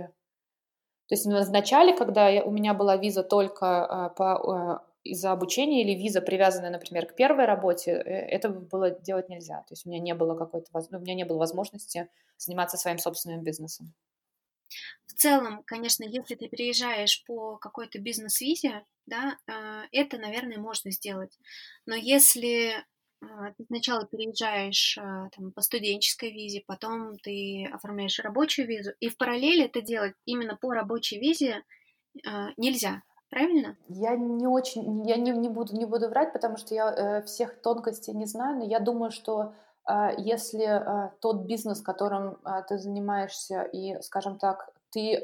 То 1.12 1.16
есть 1.16 1.26
в 1.26 1.52
начале, 1.52 1.94
когда 1.94 2.30
я, 2.30 2.42
у 2.46 2.52
меня 2.52 2.74
была 2.74 2.96
виза 2.96 3.22
только 3.22 3.66
э, 3.66 4.16
по, 4.16 4.82
э, 4.82 5.10
из-за 5.10 5.34
обучения 5.34 5.84
или 5.84 6.02
виза, 6.02 6.22
привязанная, 6.22 6.70
например, 6.70 7.06
к 7.06 7.16
первой 7.16 7.44
работе, 7.44 7.92
э, 7.92 8.28
это 8.30 8.48
было 8.48 8.92
делать 8.92 9.28
нельзя. 9.28 9.58
То 9.68 9.74
есть 9.74 9.86
у 9.86 9.90
меня 9.90 10.00
не 10.00 10.16
было 10.16 10.38
какой-то, 10.38 10.70
ну, 10.90 10.98
у 11.00 11.02
меня 11.02 11.14
не 11.14 11.26
было 11.26 11.38
возможности 11.38 12.08
заниматься 12.38 12.78
своим 12.78 12.98
собственным 12.98 13.44
бизнесом. 13.44 13.94
В 15.06 15.14
целом, 15.14 15.64
конечно, 15.66 16.06
если 16.06 16.36
ты 16.36 16.48
приезжаешь 16.48 17.26
по 17.26 17.58
какой-то 17.58 18.00
бизнес-визе, 18.00 18.86
да, 19.06 19.38
это, 19.92 20.18
наверное, 20.18 20.60
можно 20.60 20.92
сделать. 20.92 21.38
Но 21.86 21.94
если 21.94 22.76
ты 23.58 23.66
сначала 23.66 24.06
переезжаешь 24.06 24.98
а, 24.98 25.30
там, 25.30 25.52
по 25.52 25.62
студенческой 25.62 26.32
визе, 26.32 26.64
потом 26.66 27.18
ты 27.20 27.68
оформляешь 27.72 28.20
рабочую 28.20 28.68
визу, 28.68 28.92
и 29.00 29.10
в 29.10 29.18
параллели 29.18 29.66
это 29.66 29.82
делать 29.82 30.14
именно 30.26 30.56
по 30.56 30.74
рабочей 30.74 31.20
визе 31.20 31.64
нельзя. 32.58 33.04
Правильно? 33.30 33.78
Я 33.88 34.18
не 34.18 34.46
очень, 34.46 35.08
я 35.08 35.16
не, 35.16 35.32
не, 35.32 35.48
буду, 35.48 35.74
не 35.74 35.86
буду 35.86 36.10
врать, 36.10 36.34
потому 36.34 36.58
что 36.58 36.76
я 36.76 36.92
э, 36.92 37.22
всех 37.22 37.62
тонкостей 37.62 38.14
не 38.14 38.26
знаю, 38.26 38.58
но 38.58 38.66
я 38.66 38.82
думаю, 38.82 39.10
что 39.10 39.54
а, 39.86 40.12
если 40.18 40.64
а, 40.64 41.14
тот 41.22 41.46
бизнес, 41.46 41.82
которым 41.82 42.38
а, 42.44 42.62
ты 42.62 42.78
занимаешься, 42.78 43.64
и, 43.64 44.00
скажем 44.02 44.38
так, 44.38 44.70
ты 44.92 45.22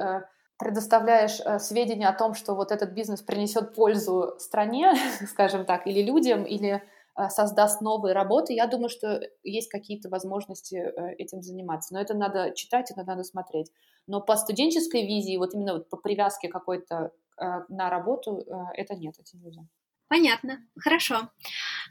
предоставляешь 0.58 1.40
сведения 1.62 2.08
о 2.08 2.18
том, 2.18 2.34
что 2.34 2.56
вот 2.56 2.72
этот 2.72 2.92
бизнес 2.92 3.22
принесет 3.22 3.76
пользу 3.76 4.36
стране, 4.40 4.94
скажем 5.28 5.66
так, 5.66 5.86
или 5.86 6.02
людям, 6.02 6.46
или 6.46 6.82
создаст 7.30 7.82
новые 7.82 8.14
работы, 8.14 8.54
я 8.54 8.68
думаю, 8.68 8.90
что 8.90 9.22
есть 9.44 9.70
какие-то 9.70 10.10
возможности 10.10 10.76
этим 11.18 11.42
заниматься. 11.42 11.94
Но 11.94 12.02
это 12.02 12.14
надо 12.14 12.54
читать, 12.54 12.92
это 12.92 13.04
надо 13.04 13.24
смотреть. 13.24 13.72
Но 14.06 14.22
по 14.22 14.36
студенческой 14.36 15.06
визии, 15.06 15.38
вот 15.38 15.54
именно 15.54 15.74
вот 15.74 15.90
по 15.90 15.98
привязке 15.98 16.48
какой-то 16.48 17.12
на 17.38 17.90
работу, 17.90 18.46
это 18.76 18.96
нет, 18.96 19.16
это 19.20 19.38
нельзя. 19.38 19.62
Понятно, 20.08 20.66
хорошо. 20.80 21.30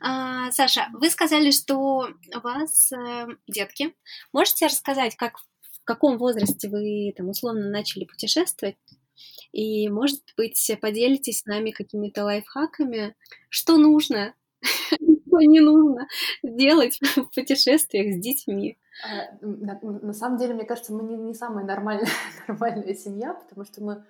А, 0.01 0.51
Саша, 0.51 0.89
вы 0.95 1.11
сказали, 1.11 1.51
что 1.51 2.09
у 2.35 2.41
вас 2.41 2.91
э, 2.93 3.27
детки. 3.47 3.95
Можете 4.33 4.67
рассказать, 4.67 5.17
как 5.17 5.39
в 5.39 5.85
каком 5.85 6.17
возрасте 6.17 6.69
вы 6.69 7.13
там 7.15 7.29
условно 7.29 7.69
начали 7.69 8.05
путешествовать? 8.05 8.77
И, 9.53 9.89
может 9.91 10.23
быть, 10.37 10.71
поделитесь 10.81 11.41
с 11.41 11.45
нами 11.45 11.73
какими-то 11.73 12.25
лайфхаками, 12.25 13.15
что 13.51 13.77
нужно, 13.77 14.35
что 15.37 15.47
не 15.47 15.61
нужно 15.61 16.09
делать 16.43 16.99
в 17.17 17.25
путешествиях 17.35 18.17
с 18.17 18.19
детьми. 18.21 18.79
А, 19.05 19.37
на, 19.41 19.79
на 19.81 20.13
самом 20.13 20.39
деле, 20.39 20.55
мне 20.55 20.65
кажется, 20.65 20.93
мы 20.93 21.03
не, 21.03 21.17
не 21.17 21.35
самая 21.35 21.65
нормальная, 21.65 22.09
нормальная 22.49 22.95
семья, 22.95 23.35
потому 23.35 23.65
что 23.65 23.83
мы 23.83 24.05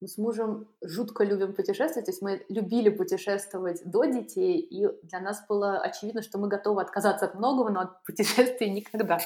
мы 0.00 0.08
с 0.08 0.18
мужем 0.18 0.68
жутко 0.84 1.24
любим 1.24 1.54
путешествовать, 1.54 2.04
то 2.04 2.10
есть 2.10 2.20
мы 2.20 2.44
любили 2.50 2.90
путешествовать 2.90 3.80
до 3.84 4.04
детей, 4.04 4.58
и 4.58 4.86
для 5.06 5.20
нас 5.20 5.42
было 5.48 5.78
очевидно, 5.78 6.20
что 6.20 6.36
мы 6.38 6.48
готовы 6.48 6.82
отказаться 6.82 7.24
от 7.24 7.34
многого, 7.34 7.70
но 7.70 7.80
от 7.80 8.02
путешествий 8.04 8.68
никогда. 8.68 9.18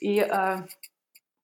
И 0.00 0.18
э, 0.18 0.56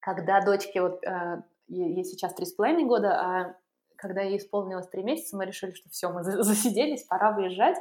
когда 0.00 0.40
дочке, 0.40 0.83
вот 0.83 1.00
э, 1.05 1.42
ей 1.68 2.05
сейчас 2.05 2.35
три 2.35 2.44
с 2.44 2.55
половиной 2.55 2.87
года, 2.87 3.20
а 3.20 3.57
когда 3.94 4.22
ей 4.22 4.38
исполнилось 4.38 4.88
три 4.88 5.05
месяца, 5.05 5.37
мы 5.37 5.46
решили, 5.46 5.70
что 5.70 5.88
все, 5.90 6.11
мы 6.11 6.24
засиделись, 6.24 7.05
пора 7.05 7.31
выезжать, 7.31 7.76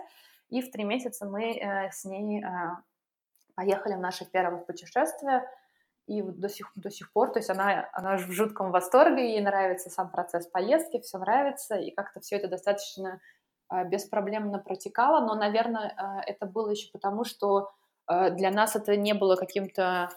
и 0.49 0.61
в 0.61 0.71
три 0.71 0.83
месяца 0.83 1.25
мы 1.25 1.57
э, 1.57 1.91
с 1.91 2.05
ней 2.05 2.43
э, 2.43 2.47
поехали 3.55 3.95
в 3.95 3.99
наше 3.99 4.25
первое 4.25 4.59
путешествие– 4.59 5.49
и 6.07 6.21
до 6.21 6.49
сих, 6.49 6.71
до 6.75 6.91
сих 6.91 7.11
пор, 7.11 7.31
то 7.31 7.39
есть 7.39 7.49
она, 7.49 7.89
она 7.93 8.17
в 8.17 8.31
жутком 8.31 8.71
восторге, 8.71 9.31
ей 9.31 9.41
нравится 9.41 9.89
сам 9.89 10.11
процесс 10.11 10.45
поездки, 10.45 10.99
все 10.99 11.17
нравится, 11.17 11.75
и 11.75 11.91
как-то 11.91 12.19
все 12.19 12.35
это 12.35 12.47
достаточно 12.47 13.19
э, 13.71 13.87
беспроблемно 13.87 14.59
протекало, 14.59 15.25
но, 15.25 15.33
наверное, 15.33 15.95
э, 15.97 16.29
это 16.31 16.45
было 16.45 16.69
еще 16.69 16.91
потому, 16.91 17.23
что 17.23 17.71
для 18.07 18.51
нас 18.51 18.75
это 18.75 18.95
не 18.95 19.15
было 19.15 19.35
каким-то, 19.35 20.11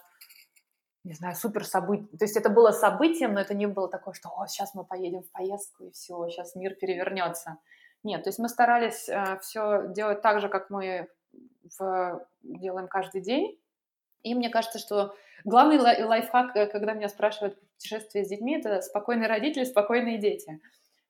не 1.04 1.14
знаю, 1.14 1.34
супер 1.34 1.64
событием, 1.64 2.18
то 2.18 2.26
есть 2.26 2.36
это 2.36 2.50
было 2.50 2.70
событием, 2.70 3.32
но 3.32 3.40
это 3.40 3.54
не 3.54 3.66
было 3.66 3.88
такое, 3.88 4.12
что 4.12 4.28
«О, 4.28 4.46
сейчас 4.46 4.74
мы 4.74 4.84
поедем 4.84 5.22
в 5.22 5.30
поездку, 5.30 5.84
и 5.84 5.90
все, 5.92 6.28
сейчас 6.28 6.54
мир 6.54 6.74
перевернется». 6.74 7.56
Нет, 8.04 8.22
то 8.24 8.28
есть 8.28 8.38
мы 8.38 8.48
старались 8.48 9.08
э, 9.08 9.38
все 9.40 9.88
делать 9.88 10.22
так 10.22 10.40
же, 10.40 10.48
как 10.48 10.70
мы 10.70 11.08
в, 11.78 12.26
делаем 12.42 12.88
каждый 12.88 13.20
день, 13.20 13.58
и 14.22 14.34
мне 14.34 14.50
кажется, 14.50 14.78
что 14.78 15.14
главный 15.44 15.78
лайфхак, 15.78 16.56
э, 16.56 16.66
когда 16.66 16.92
меня 16.92 17.08
спрашивают 17.08 17.60
путешествие 17.72 18.24
с 18.24 18.28
детьми, 18.28 18.58
это 18.58 18.80
спокойные 18.82 19.28
родители, 19.28 19.64
спокойные 19.64 20.18
дети. 20.18 20.60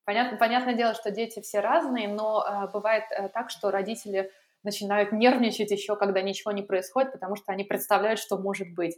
Понятно, 0.05 0.38
понятное 0.38 0.74
дело, 0.74 0.94
что 0.94 1.11
дети 1.11 1.40
все 1.40 1.61
разные, 1.61 2.09
но 2.09 2.42
э, 2.42 2.68
бывает 2.72 3.05
э, 3.11 3.29
так, 3.29 3.51
что 3.51 3.70
родители 3.70 4.31
начинают 4.62 5.12
нервничать 5.12 5.70
еще, 5.70 5.96
когда 5.96 6.22
ничего 6.22 6.53
не 6.53 6.62
происходит, 6.62 7.12
потому 7.12 7.37
что 7.37 7.53
они 7.53 7.64
представляют, 7.64 8.18
что 8.18 8.38
может 8.38 8.72
быть. 8.74 8.96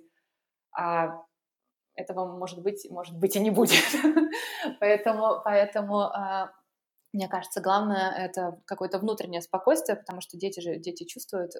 А 0.72 1.22
этого 1.94 2.37
может 2.37 2.62
быть, 2.62 2.87
может 2.90 3.18
быть 3.18 3.37
и 3.37 3.40
не 3.40 3.50
будет. 3.50 3.83
поэтому, 4.81 5.40
поэтому 5.44 6.11
э, 6.11 6.48
мне 7.12 7.29
кажется, 7.29 7.61
главное 7.61 8.11
это 8.11 8.61
какое-то 8.66 8.99
внутреннее 8.99 9.42
спокойствие, 9.42 9.96
потому 9.96 10.20
что 10.20 10.37
дети 10.37 10.61
же 10.61 10.77
дети 10.77 11.05
чувствуют 11.05 11.57
э, 11.57 11.59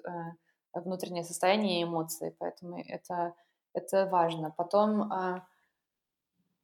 внутреннее 0.73 1.23
состояние 1.23 1.81
и 1.81 1.83
эмоции, 1.83 2.35
поэтому 2.39 2.81
это, 2.87 3.33
это 3.73 4.07
важно. 4.07 4.51
Потом, 4.51 5.11
а, 5.11 5.45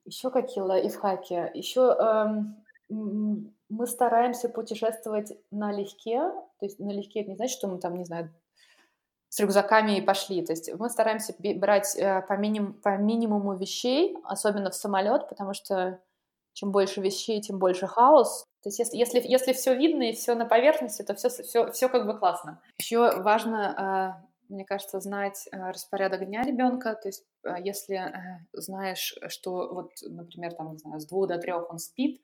Еще 0.05 0.31
какие 0.31 0.63
лайфхаки? 0.63 1.51
Еще 1.53 1.81
эм, 1.81 2.63
мы 2.89 3.87
стараемся 3.87 4.47
путешествовать 4.47 5.33
налегке. 5.51 6.31
То 6.59 6.65
есть 6.65 6.79
налегке 6.79 7.21
это 7.21 7.31
не 7.31 7.35
значит, 7.35 7.57
что 7.57 7.67
мы 7.67 7.79
там, 7.79 7.97
не 7.97 8.05
знаю, 8.05 8.33
с 9.29 9.39
рюкзаками 9.39 9.97
и 9.97 10.01
пошли. 10.01 10.45
То 10.45 10.53
есть 10.53 10.73
мы 10.73 10.89
стараемся 10.89 11.35
брать 11.55 11.95
э, 11.97 12.21
по, 12.21 12.33
миним, 12.33 12.73
по 12.73 12.97
минимуму 12.97 13.55
вещей, 13.55 14.17
особенно 14.23 14.69
в 14.69 14.75
самолет, 14.75 15.27
потому 15.27 15.53
что 15.53 15.99
чем 16.53 16.71
больше 16.71 17.01
вещей, 17.01 17.41
тем 17.41 17.59
больше 17.59 17.87
хаос. 17.87 18.45
То 18.67 18.69
есть 18.69 18.79
если, 18.79 18.97
если, 18.97 19.21
если 19.23 19.53
все 19.53 19.73
видно 19.73 20.03
и 20.03 20.13
все 20.13 20.35
на 20.35 20.45
поверхности, 20.45 21.01
то 21.01 21.15
все, 21.15 21.29
все, 21.29 21.71
все 21.71 21.87
как 21.87 22.05
бы 22.05 22.19
классно. 22.19 22.61
Еще 22.77 23.21
важно, 23.21 24.19
э, 24.19 24.53
мне 24.53 24.65
кажется, 24.65 24.99
знать 24.99 25.47
э, 25.53 25.69
распорядок 25.69 26.25
дня 26.25 26.41
ребенка. 26.41 26.93
То 26.95 27.07
есть 27.07 27.23
если 27.59 28.11
знаешь, 28.51 29.15
что 29.29 29.73
вот, 29.73 29.91
например, 30.01 30.53
там, 30.53 30.73
не 30.73 30.79
знаю, 30.79 30.99
с 30.99 31.05
двух 31.05 31.29
до 31.29 31.37
трех 31.37 31.71
он 31.71 31.79
спит, 31.79 32.21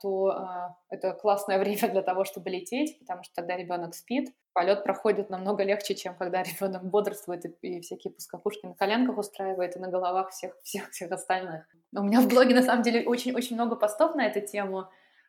то 0.00 0.76
это 0.90 1.12
классное 1.14 1.58
время 1.64 1.90
для 1.90 2.02
того, 2.02 2.22
чтобы 2.24 2.50
лететь, 2.50 2.96
потому 3.00 3.24
что 3.24 3.34
тогда 3.34 3.56
ребенок 3.56 3.96
спит. 3.96 4.32
Полет 4.52 4.84
проходит 4.84 5.28
намного 5.28 5.64
легче, 5.64 5.96
чем 5.96 6.14
когда 6.14 6.42
ребенок 6.44 6.84
бодрствует 6.84 7.44
и, 7.46 7.48
и 7.62 7.80
всякие 7.80 8.12
пускопушки 8.12 8.64
на 8.64 8.74
коленках 8.74 9.18
устраивает 9.18 9.74
и 9.74 9.80
на 9.80 9.88
головах 9.88 10.30
всех, 10.30 10.56
всех, 10.62 10.90
всех 10.90 11.10
остальных. 11.10 11.66
У 11.96 12.02
меня 12.04 12.20
в 12.20 12.28
блоге 12.28 12.54
на 12.54 12.62
самом 12.62 12.84
деле 12.84 13.04
очень-очень 13.08 13.56
много 13.56 13.74
постов 13.74 14.14
на 14.14 14.24
эту 14.24 14.40
тему. 14.46 14.88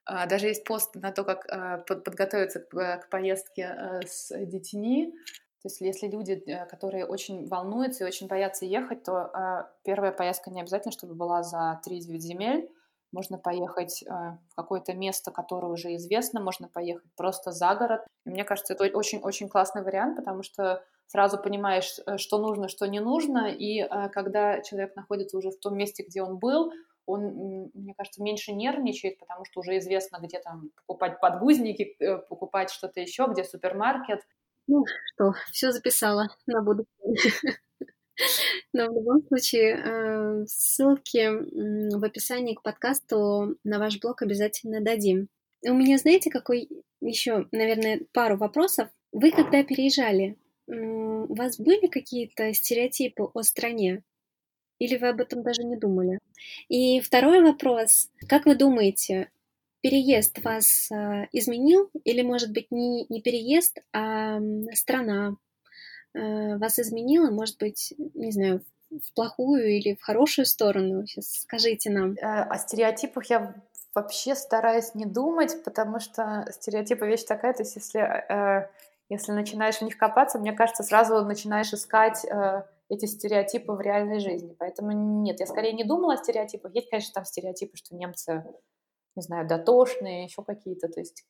А, 0.10 0.26
даже 0.26 0.48
есть 0.48 0.64
пост 0.64 0.96
на 0.96 1.12
то, 1.12 1.24
как 1.24 1.46
подготовиться 1.86 2.60
к 2.60 3.08
поездке 3.10 4.02
с 4.08 4.36
детьми. 4.46 5.14
То 5.62 5.68
есть 5.68 5.82
если 5.82 6.08
люди, 6.08 6.32
э, 6.32 6.66
которые 6.68 7.06
очень 7.06 7.46
волнуются 7.48 8.06
и 8.06 8.08
очень 8.08 8.28
боятся 8.28 8.66
ехать, 8.66 9.04
то 9.04 9.68
первая 9.84 10.14
поездка 10.14 10.52
не 10.52 10.62
обязательно, 10.62 10.94
чтобы 10.94 11.16
была 11.16 11.44
за 11.44 11.82
3-9 11.86 12.18
земель 12.20 12.70
можно 13.12 13.38
поехать 13.38 14.04
э, 14.04 14.08
в 14.08 14.56
какое-то 14.56 14.94
место, 14.94 15.32
которое 15.32 15.68
уже 15.68 15.96
известно, 15.96 16.40
можно 16.40 16.68
поехать 16.68 17.12
просто 17.16 17.52
за 17.52 17.74
город. 17.76 18.06
И 18.26 18.30
мне 18.30 18.44
кажется, 18.44 18.74
это 18.74 18.86
очень-очень 18.86 19.50
классный 19.50 19.84
вариант, 19.84 20.18
потому 20.18 20.44
что 20.44 20.84
сразу 21.08 21.38
понимаешь, 21.38 22.00
э, 22.06 22.18
что 22.18 22.38
нужно, 22.38 22.68
что 22.68 22.88
не 22.88 23.00
нужно, 23.00 23.50
и 23.50 23.82
э, 23.82 24.10
когда 24.10 24.62
человек 24.62 24.96
находится 24.96 25.38
уже 25.38 25.50
в 25.50 25.60
том 25.60 25.76
месте, 25.78 26.04
где 26.04 26.22
он 26.22 26.38
был, 26.38 26.72
он, 27.10 27.72
мне 27.74 27.94
кажется, 27.96 28.22
меньше 28.22 28.52
нервничает, 28.52 29.18
потому 29.18 29.46
что 29.46 29.62
уже 29.62 29.78
известно, 29.80 30.20
где 30.22 30.40
там 30.40 30.70
покупать 30.76 31.20
подгузники, 31.20 31.98
покупать 32.30 32.70
что-то 32.70 33.00
еще, 33.00 33.28
где 33.32 33.44
супермаркет. 33.44 34.22
Ну 34.68 34.86
что, 35.14 35.34
все 35.52 35.72
записала 35.72 36.28
на 36.46 36.62
будущее. 36.62 37.56
Но 38.74 38.88
в 38.88 38.94
любом 38.94 39.24
случае, 39.28 39.78
э, 39.78 40.46
ссылки 40.46 41.96
в 41.96 42.04
описании 42.04 42.54
к 42.54 42.62
подкасту 42.62 43.58
на 43.64 43.80
ваш 43.80 44.00
блог 44.00 44.22
обязательно 44.22 44.82
дадим. 44.82 45.30
У 45.64 45.74
меня, 45.74 45.98
знаете, 45.98 46.30
какой 46.30 46.70
еще, 47.02 47.48
наверное, 47.52 48.02
пару 48.14 48.38
вопросов. 48.38 48.90
Вы 49.12 49.32
когда 49.32 49.64
переезжали, 49.64 50.38
у 50.68 51.34
вас 51.34 51.60
были 51.60 51.88
какие-то 51.88 52.54
стереотипы 52.54 53.24
о 53.34 53.42
стране? 53.42 54.04
Или 54.80 54.98
вы 54.98 55.10
об 55.10 55.22
этом 55.22 55.44
даже 55.44 55.64
не 55.64 55.78
думали? 55.78 56.20
И 56.68 57.00
второй 57.02 57.42
вопрос. 57.44 58.10
Как 58.28 58.46
вы 58.46 58.56
думаете, 58.56 59.30
переезд 59.82 60.44
вас 60.44 60.90
э, 60.92 61.28
изменил? 61.32 61.90
Или, 62.04 62.22
может 62.22 62.52
быть, 62.52 62.72
не, 62.72 63.06
не 63.10 63.22
переезд, 63.22 63.80
а 63.94 64.40
страна, 64.74 65.36
Э, 66.14 66.58
вас 66.58 66.80
изменило, 66.80 67.30
может 67.30 67.58
быть, 67.60 67.94
не 67.98 68.32
знаю, 68.32 68.62
в 68.90 69.14
плохую 69.14 69.68
или 69.68 69.96
в 69.96 70.02
хорошую 70.02 70.46
сторону? 70.46 71.06
Сейчас 71.06 71.42
скажите 71.42 71.90
нам. 71.90 72.14
Э, 72.14 72.44
о 72.44 72.58
стереотипах 72.58 73.30
я 73.30 73.54
вообще 73.94 74.36
стараюсь 74.36 74.96
не 74.96 75.06
думать, 75.06 75.64
потому 75.64 76.00
что 76.00 76.48
стереотипы 76.52 77.06
вещь 77.06 77.24
такая, 77.24 77.54
то 77.54 77.64
есть 77.64 77.76
если, 77.76 78.02
э, 78.02 78.70
если 79.10 79.32
начинаешь 79.32 79.78
в 79.78 79.82
них 79.84 79.98
копаться, 79.98 80.40
мне 80.40 80.54
кажется, 80.54 80.84
сразу 80.84 81.24
начинаешь 81.26 81.74
искать 81.74 82.26
эти 82.90 83.06
стереотипы 83.06 83.74
в 83.74 83.82
реальной 83.82 84.20
жизни. 84.20 84.56
Поэтому 84.58 84.92
нет, 84.92 85.40
я 85.40 85.46
скорее 85.46 85.74
не 85.74 85.84
думала 85.84 86.14
о 86.14 86.18
стереотипах. 86.18 86.74
Есть, 86.74 86.90
конечно, 86.90 87.14
там 87.14 87.26
стереотипы, 87.26 87.78
что 87.78 87.96
немцы, 87.96 88.44
не 89.16 89.22
знаю, 89.22 89.48
дотошные, 89.48 90.26
еще 90.26 90.44
какие-то. 90.44 90.90
То 90.90 91.00
есть 91.00 91.26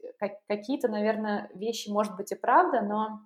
какие-то, 0.48 0.88
наверное, 0.88 1.50
вещи, 1.54 1.90
может 1.90 2.16
быть, 2.16 2.32
и 2.32 2.36
правда, 2.36 2.82
но 2.82 3.20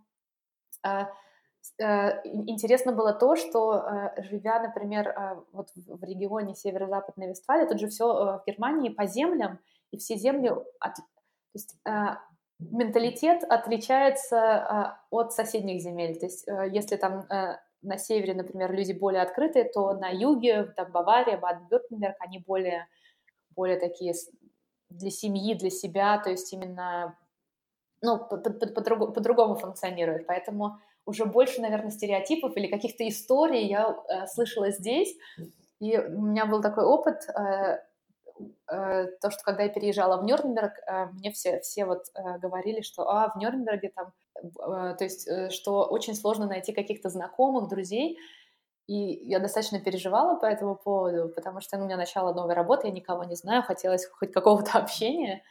Э, 1.79 2.21
интересно 2.25 2.91
было 2.91 3.13
то, 3.13 3.35
что 3.35 3.75
э, 3.75 4.21
живя, 4.23 4.59
например, 4.59 5.07
э, 5.07 5.41
вот 5.53 5.69
в 5.75 6.03
регионе 6.03 6.55
северо-западной 6.55 7.29
Вестфалии, 7.29 7.67
тут 7.67 7.79
же 7.79 7.87
все 7.87 8.05
в 8.05 8.43
Германии 8.45 8.89
по 8.89 9.05
землям, 9.05 9.59
и 9.91 9.97
все 9.97 10.15
земли, 10.15 10.49
от, 10.79 10.95
то 10.95 11.03
есть 11.53 11.77
менталитет 12.59 13.43
отличается 13.43 14.97
от 15.11 15.33
соседних 15.33 15.81
земель. 15.81 16.17
То 16.17 16.25
есть 16.25 16.47
если 16.71 16.95
там 16.95 17.27
на 17.83 17.97
севере, 17.97 18.33
например, 18.33 18.71
люди 18.71 18.93
более 18.93 19.21
открытые, 19.21 19.65
то 19.65 19.93
на 19.93 20.09
юге, 20.09 20.65
там 20.75 20.91
Бавария, 20.91 21.37
Баден-Вюртемберг, 21.37 22.15
они 22.19 22.39
более, 22.39 22.87
более 23.51 23.79
такие 23.79 24.13
для 24.89 25.11
семьи, 25.11 25.53
для 25.53 25.69
себя, 25.69 26.17
то 26.19 26.29
есть 26.29 26.51
именно 26.53 27.17
ну, 28.01 28.19
по-другому 28.19 29.55
по, 29.55 29.61
функционируют. 29.61 30.27
Поэтому 30.27 30.79
уже 31.05 31.25
больше, 31.25 31.61
наверное, 31.61 31.91
стереотипов 31.91 32.55
или 32.55 32.67
каких-то 32.67 33.07
историй 33.07 33.67
я 33.67 33.89
э, 33.89 34.27
слышала 34.27 34.71
здесь. 34.71 35.15
И 35.79 35.97
у 35.97 36.21
меня 36.21 36.45
был 36.45 36.61
такой 36.61 36.85
опыт, 36.85 37.27
э, 37.29 37.79
то, 38.67 39.31
что 39.31 39.43
когда 39.43 39.63
я 39.63 39.69
переезжала 39.69 40.17
в 40.17 40.25
Нюрнберг, 40.25 40.73
э, 40.85 41.05
мне 41.13 41.31
все, 41.31 41.59
все 41.61 41.85
вот 41.85 42.05
э, 42.15 42.39
говорили, 42.39 42.81
что 42.81 43.09
а, 43.09 43.31
в 43.33 43.37
Нюрнберге 43.37 43.89
там, 43.89 44.13
э, 44.35 44.95
то 44.97 45.03
есть, 45.03 45.27
э, 45.27 45.49
что 45.49 45.83
очень 45.85 46.15
сложно 46.15 46.47
найти 46.47 46.73
каких-то 46.73 47.09
знакомых, 47.09 47.69
друзей. 47.69 48.17
И 48.87 48.95
я 48.95 49.39
достаточно 49.39 49.79
переживала 49.79 50.35
по 50.37 50.45
этому 50.45 50.75
поводу, 50.75 51.29
потому 51.29 51.61
что 51.61 51.77
ну, 51.77 51.83
у 51.83 51.85
меня 51.85 51.97
начало 51.97 52.33
новой 52.33 52.53
работы, 52.53 52.87
я 52.87 52.93
никого 52.93 53.23
не 53.23 53.35
знаю, 53.35 53.63
хотелось 53.63 54.05
хоть 54.07 54.31
какого-то 54.31 54.71
общения. 54.77 55.43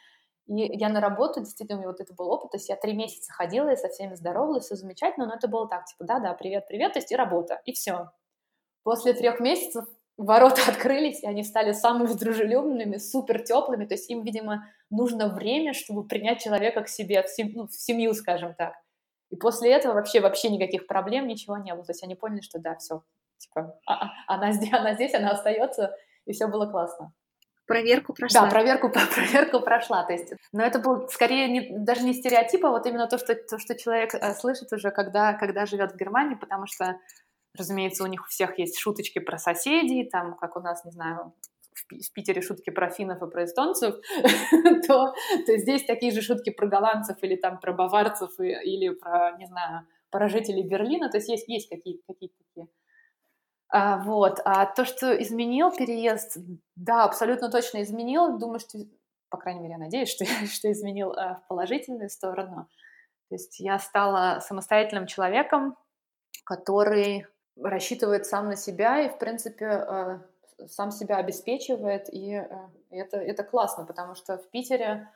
И 0.46 0.55
я 0.76 0.88
на 0.88 1.00
работу, 1.00 1.40
действительно, 1.40 1.78
у 1.78 1.81
меня 1.81 1.90
вот 1.90 2.00
это 2.00 2.12
был 2.14 2.28
опыт, 2.31 2.50
то 2.50 2.57
есть 2.57 2.68
я 2.68 2.76
три 2.76 2.94
месяца 2.94 3.33
ходила 3.33 3.70
и 3.70 3.76
со 3.76 3.88
всеми 3.88 4.14
здоровалась, 4.14 4.64
все 4.64 4.74
замечательно, 4.76 5.26
но 5.26 5.35
это 5.35 5.48
было 5.48 5.68
так, 5.68 5.85
типа, 5.87 6.05
да-да, 6.05 6.35
привет-привет, 6.35 6.92
то 6.92 6.98
есть 6.98 7.12
и 7.12 7.16
работа, 7.16 7.62
и 7.64 7.72
все. 7.72 8.11
После 8.83 9.14
трех 9.14 9.38
месяцев 9.38 9.87
ворота 10.16 10.62
открылись, 10.68 11.22
и 11.22 11.27
они 11.27 11.44
стали 11.44 11.72
самыми 11.72 12.12
дружелюбными, 12.12 12.96
супер 12.96 13.42
теплыми, 13.42 13.87
то 13.87 13.94
есть 13.94 14.11
им, 14.11 14.22
видимо, 14.22 14.66
нужно 14.90 15.29
время, 15.29 15.72
чтобы 15.72 16.07
принять 16.07 16.42
человека 16.42 16.83
к 16.83 16.88
себе, 16.88 17.22
в, 17.22 17.29
сем... 17.29 17.53
ну, 17.55 17.66
в 17.66 17.72
семью, 17.72 18.14
скажем 18.14 18.55
так. 18.55 18.75
И 19.31 19.37
после 19.37 19.72
этого 19.72 19.94
вообще, 19.94 20.20
вообще 20.20 20.51
никаких 20.51 20.87
проблем, 20.87 21.27
ничего 21.27 21.57
не 21.57 21.72
было. 21.75 21.85
То 21.85 21.92
есть 21.92 22.03
они 22.03 22.14
поняли, 22.14 22.42
что 22.42 22.59
да, 22.59 22.77
все, 22.77 23.03
типа, 23.38 23.79
а, 23.87 24.07
а, 24.07 24.11
она, 24.27 24.53
здесь, 24.53 24.72
она 24.72 24.94
здесь, 24.94 25.14
она 25.14 25.31
остается, 25.31 25.96
и 26.27 26.33
все 26.33 26.48
было 26.48 26.66
классно 26.66 27.12
проверку 27.72 28.12
прошла. 28.12 28.42
Да, 28.42 28.51
проверку, 28.51 28.90
проверку 29.14 29.61
прошла. 29.61 30.05
То 30.05 30.12
есть, 30.12 30.33
но 30.53 30.62
это 30.62 30.79
был 30.79 31.09
скорее 31.09 31.48
не, 31.48 31.79
даже 31.79 32.03
не 32.03 32.12
стереотип, 32.12 32.64
а 32.64 32.70
вот 32.70 32.87
именно 32.87 33.07
то, 33.07 33.18
что, 33.18 33.35
то, 33.35 33.59
что 33.59 33.75
человек 33.75 34.14
э, 34.14 34.35
слышит 34.35 34.72
уже, 34.72 34.90
когда, 34.90 35.33
когда 35.35 35.64
живет 35.66 35.92
в 35.92 35.96
Германии, 35.96 36.35
потому 36.35 36.66
что, 36.66 36.96
разумеется, 37.56 38.04
у 38.04 38.06
них 38.06 38.22
у 38.22 38.28
всех 38.28 38.58
есть 38.58 38.78
шуточки 38.78 39.18
про 39.18 39.38
соседей, 39.38 40.08
там, 40.08 40.36
как 40.36 40.56
у 40.56 40.60
нас, 40.60 40.84
не 40.84 40.90
знаю, 40.90 41.34
в 41.74 42.12
Питере 42.12 42.42
шутки 42.42 42.70
про 42.70 42.90
финнов 42.90 43.22
и 43.22 43.30
про 43.30 43.44
эстонцев, 43.44 43.96
то, 44.86 45.14
то 45.46 45.56
здесь 45.58 45.84
такие 45.84 46.12
же 46.12 46.22
шутки 46.22 46.50
про 46.50 46.66
голландцев 46.66 47.16
или 47.22 47.36
там 47.36 47.58
про 47.60 47.72
баварцев 47.72 48.38
и, 48.40 48.48
или 48.48 48.90
про, 48.90 49.32
не 49.38 49.46
знаю, 49.46 49.86
про 50.10 50.28
жителей 50.28 50.62
Берлина. 50.62 51.10
То 51.10 51.16
есть 51.16 51.28
есть, 51.28 51.48
есть 51.48 51.68
какие-то 51.68 52.02
какие 52.06 52.30
такие 52.30 52.68
а, 53.72 53.96
вот. 53.98 54.40
А 54.44 54.66
то, 54.66 54.84
что 54.84 55.20
изменил 55.22 55.72
переезд, 55.72 56.36
да, 56.76 57.04
абсолютно 57.04 57.50
точно 57.50 57.82
изменил. 57.82 58.38
Думаю, 58.38 58.60
что, 58.60 58.78
по 59.30 59.38
крайней 59.38 59.60
мере, 59.60 59.72
я 59.72 59.78
надеюсь, 59.78 60.10
что, 60.14 60.26
что 60.46 60.70
изменил 60.70 61.12
а, 61.12 61.36
в 61.36 61.48
положительную 61.48 62.10
сторону. 62.10 62.68
То 63.30 63.34
есть 63.34 63.58
я 63.60 63.78
стала 63.78 64.40
самостоятельным 64.40 65.06
человеком, 65.06 65.74
который 66.44 67.26
рассчитывает 67.60 68.26
сам 68.26 68.46
на 68.46 68.56
себя 68.56 69.00
и, 69.02 69.08
в 69.08 69.18
принципе, 69.18 69.66
а, 69.66 70.22
сам 70.68 70.90
себя 70.90 71.16
обеспечивает. 71.16 72.12
И 72.12 72.34
а, 72.34 72.70
это, 72.90 73.18
это 73.18 73.44
классно, 73.44 73.84
потому 73.84 74.14
что 74.14 74.38
в 74.38 74.48
Питере 74.50 75.08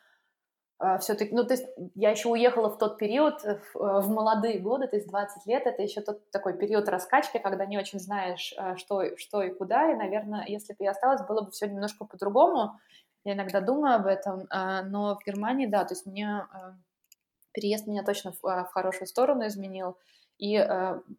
а, 0.79 0.99
все-таки, 0.99 1.35
ну, 1.35 1.45
то 1.45 1.55
есть 1.55 1.67
я 1.95 2.11
еще 2.11 2.29
уехала 2.29 2.69
в 2.69 2.77
тот 2.77 2.99
период, 2.99 3.43
э, 3.45 3.59
в, 3.73 3.77
э, 3.77 4.01
в 4.01 4.11
молодые 4.11 4.59
годы, 4.59 4.87
то 4.87 4.97
есть 4.97 5.09
20 5.09 5.47
лет, 5.47 5.67
это 5.67 5.83
еще 5.83 6.03
тот 6.03 6.31
такой 6.31 6.59
период 6.59 6.87
раскачки, 6.91 7.39
когда 7.39 7.65
не 7.65 7.79
очень 7.79 7.99
знаешь, 7.99 8.55
э, 8.59 8.77
что, 8.77 9.17
что 9.17 9.43
и 9.43 9.55
куда, 9.55 9.91
и, 9.91 9.95
наверное, 9.95 10.45
если 10.47 10.75
бы 10.75 10.85
я 10.85 10.91
осталась, 10.91 11.27
было 11.27 11.41
бы 11.41 11.51
все 11.51 11.67
немножко 11.67 12.05
по-другому, 12.05 12.79
я 13.25 13.33
иногда 13.33 13.63
думаю 13.63 13.97
об 13.97 14.07
этом, 14.07 14.47
а, 14.51 14.83
но 14.83 15.17
в 15.17 15.25
Германии, 15.27 15.67
да, 15.67 15.85
то 15.85 15.95
есть 15.95 16.05
мне 16.07 16.47
переезд 17.53 17.87
меня 17.87 18.05
точно 18.05 18.33
в, 18.33 18.43
в 18.43 18.69
хорошую 18.73 19.09
сторону 19.09 19.47
изменил, 19.47 19.97
и 20.39 20.59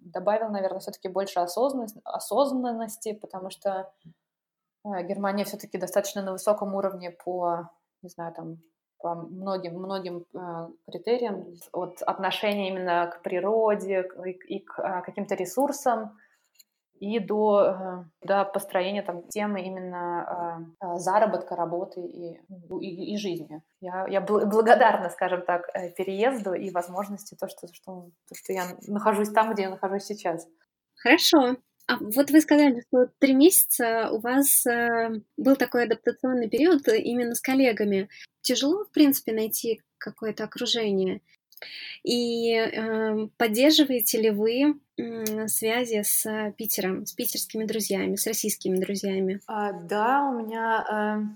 добавил, 0.02 0.50
наверное, 0.50 0.80
все-таки 0.80 1.08
больше 1.08 1.40
осознанности, 1.40 2.00
осознанности, 2.04 3.14
потому 3.14 3.50
что 3.50 3.92
Германия 4.84 5.44
все-таки 5.44 5.78
достаточно 5.78 6.22
на 6.22 6.32
высоком 6.32 6.76
уровне 6.76 7.12
по, 7.12 7.70
не 8.02 8.10
знаю, 8.10 8.34
там, 8.34 8.58
по 9.00 9.16
многим, 9.16 9.76
многим 9.76 10.26
э, 10.34 10.68
критериям, 10.90 11.54
от 11.72 12.02
отношения 12.02 12.70
именно 12.70 13.08
к 13.08 13.22
природе 13.22 14.08
и, 14.26 14.32
и 14.32 14.60
к 14.60 14.80
э, 14.80 15.02
каким-то 15.04 15.36
ресурсам, 15.36 16.18
и 17.00 17.20
до, 17.20 17.62
э, 17.62 18.04
до 18.22 18.46
построения 18.46 19.02
там 19.02 19.28
темы 19.28 19.62
именно 19.62 20.68
э, 20.80 20.98
заработка, 20.98 21.56
работы 21.56 22.02
и, 22.02 22.40
и, 22.82 23.14
и 23.14 23.18
жизни. 23.18 23.62
Я, 23.82 24.08
я 24.08 24.22
благодарна, 24.22 25.10
скажем 25.10 25.44
так, 25.46 25.72
переезду 25.96 26.54
и 26.54 26.72
возможности 26.72 27.36
то 27.40 27.48
что, 27.48 27.68
что, 27.74 28.10
то, 28.28 28.36
что 28.36 28.54
я 28.54 28.64
нахожусь 28.88 29.30
там, 29.30 29.54
где 29.54 29.64
я 29.64 29.70
нахожусь 29.70 30.04
сейчас. 30.04 30.48
Хорошо. 30.96 31.58
А 31.88 31.98
вот 32.00 32.32
вы 32.32 32.42
сказали, 32.42 32.84
что 32.88 33.08
три 33.20 33.34
месяца 33.34 34.10
у 34.12 34.20
вас 34.20 34.66
э, 34.66 35.22
был 35.38 35.56
такой 35.56 35.86
адаптационный 35.86 36.50
период 36.50 36.86
именно 36.90 37.34
с 37.34 37.40
коллегами. 37.40 38.10
Тяжело, 38.42 38.84
в 38.84 38.92
принципе, 38.92 39.32
найти 39.32 39.82
какое-то 39.98 40.44
окружение. 40.44 41.22
И 42.04 42.54
э, 42.54 43.28
поддерживаете 43.38 44.22
ли 44.22 44.30
вы 44.30 44.80
э, 44.98 45.48
связи 45.48 46.02
с 46.04 46.54
Питером, 46.58 47.06
с 47.06 47.14
питерскими 47.14 47.66
друзьями, 47.66 48.16
с 48.16 48.28
российскими 48.28 48.78
друзьями? 48.78 49.42
А, 49.48 49.74
да, 49.74 50.24
у 50.30 50.40
меня 50.40 51.28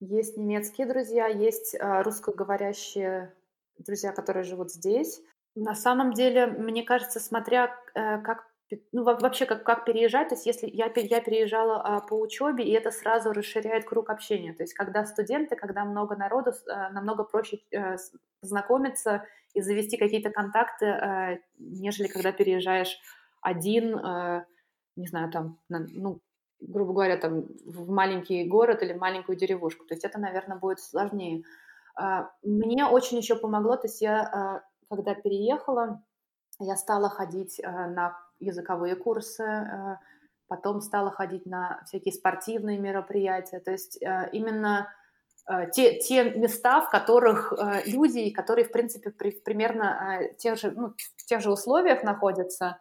э, 0.00 0.04
есть 0.04 0.36
немецкие 0.36 0.86
друзья, 0.86 1.26
есть 1.26 1.74
э, 1.74 2.02
русскоговорящие 2.02 3.34
друзья, 3.78 4.12
которые 4.12 4.44
живут 4.44 4.70
здесь. 4.70 5.20
На 5.54 5.74
самом 5.74 6.12
деле, 6.12 6.46
мне 6.46 6.82
кажется, 6.82 7.20
смотря 7.20 7.74
э, 7.94 8.18
как 8.20 8.49
ну, 8.92 9.04
вообще, 9.04 9.46
как, 9.46 9.64
как 9.64 9.84
переезжать, 9.84 10.28
то 10.28 10.34
есть 10.34 10.46
если 10.46 10.68
я, 10.68 10.90
я 10.94 11.20
переезжала 11.20 11.80
а, 11.82 12.00
по 12.00 12.14
учебе, 12.14 12.64
и 12.64 12.72
это 12.72 12.90
сразу 12.90 13.32
расширяет 13.32 13.84
круг 13.84 14.10
общения, 14.10 14.52
то 14.52 14.62
есть 14.62 14.74
когда 14.74 15.04
студенты, 15.04 15.56
когда 15.56 15.84
много 15.84 16.16
народу, 16.16 16.52
а, 16.68 16.90
намного 16.90 17.24
проще 17.24 17.60
а, 17.74 17.96
знакомиться 18.42 19.24
и 19.54 19.60
завести 19.60 19.96
какие-то 19.96 20.30
контакты, 20.30 20.86
а, 20.86 21.38
нежели 21.58 22.06
когда 22.06 22.32
переезжаешь 22.32 22.98
один, 23.40 23.96
а, 23.98 24.44
не 24.96 25.06
знаю, 25.06 25.30
там, 25.30 25.58
на, 25.68 25.86
ну, 25.90 26.20
грубо 26.60 26.92
говоря, 26.92 27.16
там, 27.16 27.46
в 27.64 27.90
маленький 27.90 28.44
город 28.44 28.82
или 28.82 28.92
в 28.92 28.98
маленькую 28.98 29.36
деревушку, 29.36 29.84
то 29.86 29.94
есть 29.94 30.04
это, 30.04 30.20
наверное, 30.20 30.58
будет 30.58 30.80
сложнее. 30.80 31.42
А, 31.96 32.30
мне 32.42 32.86
очень 32.86 33.18
еще 33.18 33.36
помогло, 33.36 33.76
то 33.76 33.86
есть 33.86 34.00
я, 34.00 34.22
а, 34.22 34.62
когда 34.88 35.14
переехала, 35.14 36.02
я 36.58 36.76
стала 36.76 37.08
ходить 37.08 37.60
а, 37.64 37.88
на 37.88 38.16
языковые 38.40 38.96
курсы, 38.96 39.44
э, 39.44 39.96
потом 40.48 40.80
стала 40.80 41.10
ходить 41.10 41.46
на 41.46 41.82
всякие 41.86 42.12
спортивные 42.12 42.78
мероприятия. 42.78 43.60
То 43.60 43.70
есть 43.70 44.02
э, 44.02 44.28
именно 44.32 44.92
э, 45.48 45.70
те, 45.70 45.98
те 45.98 46.30
места, 46.30 46.80
в 46.80 46.90
которых 46.90 47.52
люди, 47.86 48.30
которые, 48.30 48.64
в 48.64 48.72
принципе, 48.72 49.10
при, 49.10 49.30
примерно 49.30 50.22
тех 50.38 50.58
же, 50.58 50.72
ну, 50.72 50.94
в 51.16 51.24
тех 51.26 51.40
же 51.40 51.52
условиях 51.52 52.02
находятся. 52.02 52.78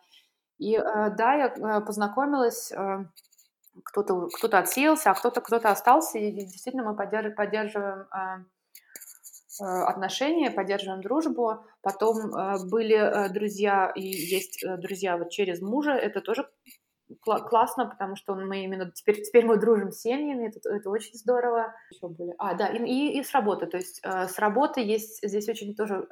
И 0.57 0.77
да, 0.77 1.35
я 1.35 1.79
познакомилась, 1.79 2.73
кто-то 3.85 4.27
кто 4.27 4.57
отсеялся, 4.57 5.11
а 5.11 5.13
кто-то 5.13 5.39
кто 5.39 5.55
остался, 5.55 6.17
и 6.17 6.31
действительно 6.31 6.83
мы 6.83 6.97
поддерживаем, 6.97 8.07
отношения, 9.65 10.51
поддерживаем 10.51 11.01
дружбу. 11.01 11.65
Потом 11.81 12.33
э, 12.33 12.65
были 12.69 12.95
э, 12.95 13.29
друзья 13.29 13.91
и 13.95 14.01
есть 14.01 14.63
друзья 14.77 15.17
вот 15.17 15.29
через 15.29 15.61
мужа. 15.61 15.91
Это 15.91 16.21
тоже 16.21 16.49
классно, 17.23 17.87
потому 17.87 18.15
что 18.15 18.35
мы 18.35 18.63
именно 18.63 18.91
теперь, 18.91 19.21
теперь 19.21 19.45
мы 19.45 19.57
дружим 19.57 19.91
с 19.91 20.01
семьями, 20.01 20.47
это, 20.47 20.59
это 20.69 20.89
очень 20.89 21.15
здорово. 21.15 21.73
Еще 21.91 22.07
были. 22.07 22.35
А, 22.37 22.53
да, 22.53 22.67
и, 22.67 22.83
и, 22.83 23.19
и 23.19 23.23
с 23.23 23.33
работы. 23.33 23.65
То 23.65 23.77
есть 23.77 24.01
с 24.03 24.37
работы 24.37 24.81
есть 24.81 25.19
здесь 25.23 25.49
очень 25.49 25.75
тоже 25.75 26.07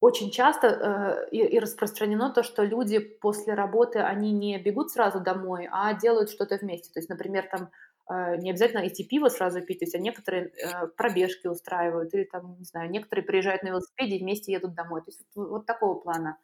очень 0.00 0.30
часто 0.30 1.26
и, 1.30 1.38
и 1.38 1.58
распространено 1.58 2.30
то, 2.30 2.42
что 2.42 2.62
люди 2.62 2.98
после 2.98 3.54
работы, 3.54 3.98
они 3.98 4.32
не 4.32 4.58
бегут 4.58 4.90
сразу 4.90 5.20
домой, 5.20 5.68
а 5.70 5.94
делают 5.94 6.30
что-то 6.30 6.56
вместе. 6.56 6.92
То 6.92 7.00
есть, 7.00 7.08
например, 7.08 7.48
там 7.50 7.70
Э, 7.70 7.85
не 8.08 8.50
обязательно 8.50 8.86
идти 8.86 9.04
пиво 9.04 9.28
сразу 9.28 9.60
пить, 9.62 9.80
то 9.80 9.84
есть 9.84 9.94
а 9.94 9.98
некоторые 9.98 10.46
э, 10.46 10.86
пробежки 10.96 11.48
устраивают, 11.48 12.14
или 12.14 12.24
там, 12.24 12.56
не 12.58 12.64
знаю, 12.64 12.90
некоторые 12.90 13.24
приезжают 13.24 13.62
на 13.62 13.68
велосипеде 13.68 14.16
и 14.16 14.22
вместе 14.22 14.52
едут 14.52 14.74
домой. 14.74 15.00
То 15.00 15.10
есть 15.10 15.26
вот, 15.34 15.48
вот 15.48 15.66
такого 15.66 15.98
плана. 15.98 16.38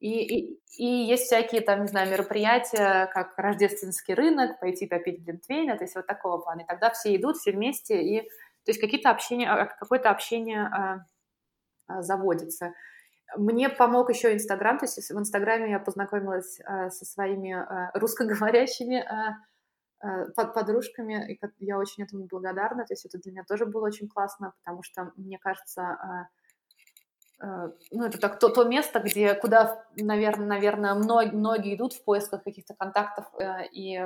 И, 0.00 0.22
и, 0.22 0.60
и 0.76 0.86
есть 0.86 1.24
всякие 1.24 1.60
там, 1.60 1.82
не 1.82 1.88
знаю, 1.88 2.10
мероприятия, 2.10 3.06
как 3.12 3.38
рождественский 3.38 4.14
рынок, 4.14 4.60
пойти 4.60 4.86
попить 4.86 5.20
глинтвейна, 5.20 5.76
то 5.76 5.84
есть 5.84 5.94
вот 5.94 6.06
такого 6.06 6.38
плана. 6.38 6.62
И 6.62 6.66
тогда 6.66 6.90
все 6.90 7.14
идут, 7.16 7.36
все 7.36 7.52
вместе, 7.52 8.02
и 8.02 8.22
то 8.22 8.70
есть 8.70 8.80
какие-то 8.80 9.10
общения, 9.10 9.50
а, 9.50 9.66
какое-то 9.66 10.10
общение 10.10 10.62
а, 10.62 11.06
а, 11.86 12.02
заводится. 12.02 12.72
Мне 13.36 13.68
помог 13.68 14.10
еще 14.10 14.32
Инстаграм, 14.32 14.78
то 14.78 14.86
есть 14.86 15.10
в 15.10 15.18
Инстаграме 15.18 15.70
я 15.70 15.78
познакомилась 15.78 16.60
а, 16.64 16.90
со 16.90 17.04
своими 17.04 17.52
а, 17.52 17.90
русскоговорящими 17.94 19.00
а, 19.00 19.36
под 20.36 20.54
подружками, 20.54 21.32
и 21.32 21.38
я 21.60 21.78
очень 21.78 22.04
этому 22.04 22.26
благодарна, 22.26 22.84
то 22.84 22.92
есть 22.92 23.06
это 23.06 23.18
для 23.18 23.32
меня 23.32 23.44
тоже 23.44 23.64
было 23.64 23.86
очень 23.86 24.08
классно, 24.08 24.52
потому 24.58 24.82
что, 24.82 25.12
мне 25.16 25.38
кажется, 25.38 26.28
э, 27.40 27.46
э, 27.46 27.70
ну, 27.92 28.04
это 28.04 28.18
так, 28.18 28.38
то, 28.38 28.48
то 28.48 28.64
место, 28.64 29.00
где, 29.00 29.34
куда, 29.34 29.84
наверное, 29.96 30.46
наверное 30.46 30.94
многие, 30.94 31.34
многие 31.34 31.74
идут 31.74 31.94
в 31.94 32.04
поисках 32.04 32.42
каких-то 32.42 32.74
контактов 32.74 33.24
и 33.72 33.96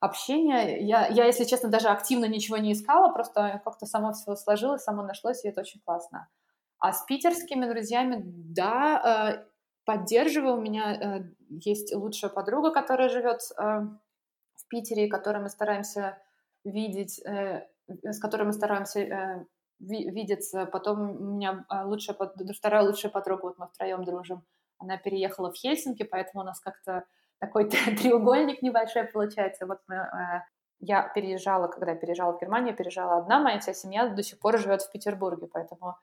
общения. 0.00 0.84
Я, 0.84 1.06
я, 1.06 1.26
если 1.26 1.44
честно, 1.44 1.68
даже 1.68 1.88
активно 1.88 2.26
ничего 2.26 2.56
не 2.56 2.72
искала, 2.72 3.12
просто 3.12 3.60
как-то 3.64 3.86
само 3.86 4.12
все 4.12 4.34
сложилось, 4.34 4.82
само 4.82 5.02
нашлось, 5.02 5.44
и 5.44 5.48
это 5.48 5.60
очень 5.60 5.80
классно. 5.84 6.28
А 6.78 6.92
с 6.92 7.04
питерскими 7.04 7.66
друзьями, 7.66 8.22
да, 8.24 9.46
поддерживаю. 9.84 10.56
У 10.56 10.60
меня 10.60 11.24
есть 11.48 11.94
лучшая 11.94 12.30
подруга, 12.30 12.72
которая 12.72 13.08
живет 13.08 13.40
в 14.66 14.68
Питере, 14.68 15.08
которые 15.08 15.42
мы 15.42 15.48
стараемся 15.48 16.18
видеть, 16.64 17.20
э, 17.24 17.66
с 17.88 18.18
которыми 18.20 18.48
мы 18.48 18.52
стараемся 18.52 19.00
э, 19.00 19.44
видеться. 19.78 20.66
Потом 20.66 21.10
у 21.10 21.36
меня 21.36 21.64
а, 21.68 21.86
лучшая, 21.86 22.16
вторая 22.54 22.82
лучшая 22.82 23.12
подруга, 23.12 23.46
вот 23.46 23.58
мы 23.58 23.68
втроем 23.68 24.04
дружим, 24.04 24.44
она 24.78 24.96
переехала 24.96 25.52
в 25.52 25.56
Хельсинки, 25.56 26.02
поэтому 26.02 26.42
у 26.42 26.46
нас 26.46 26.60
как-то 26.60 27.04
такой 27.38 27.68
треугольник 27.98 28.62
небольшой 28.62 29.04
получается. 29.04 29.66
Вот 29.66 29.78
мы, 29.86 29.96
э, 29.96 30.42
я 30.80 31.08
переезжала, 31.08 31.68
когда 31.68 31.92
я 31.92 31.96
переезжала 31.96 32.36
в 32.36 32.40
Германию, 32.40 32.76
переезжала 32.76 33.18
одна, 33.18 33.38
моя 33.38 33.60
вся 33.60 33.72
семья 33.72 34.08
до 34.08 34.22
сих 34.22 34.38
пор 34.40 34.58
живет 34.58 34.82
в 34.82 34.90
Петербурге, 34.90 35.48
поэтому 35.52 35.96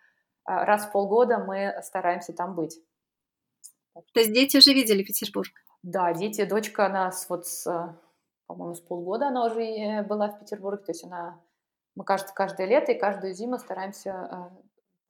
раз 0.45 0.86
в 0.86 0.91
полгода 0.91 1.38
мы 1.38 1.82
стараемся 1.84 2.34
там 2.34 2.56
быть. 2.56 2.78
То 3.93 4.19
есть 4.19 4.34
дети 4.34 4.58
уже 4.58 4.73
видели 4.73 5.04
Петербург? 5.04 5.49
Да, 5.84 6.13
дети, 6.13 6.43
дочка 6.45 6.89
нас 6.89 7.30
вот 7.30 7.45
с 7.45 7.95
по-моему, 8.54 8.76
с 8.76 8.82
полгода 8.82 9.28
она 9.28 9.46
уже 9.46 9.63
э, 9.63 10.04
была 10.04 10.30
в 10.30 10.39
Петербурге, 10.39 10.84
то 10.84 10.92
есть 10.92 11.04
она, 11.04 11.42
мы, 11.96 12.04
кажется, 12.04 12.34
каждое 12.34 12.68
лето 12.68 12.92
и 12.92 13.00
каждую 13.00 13.34
зиму 13.34 13.58
стараемся 13.58 14.52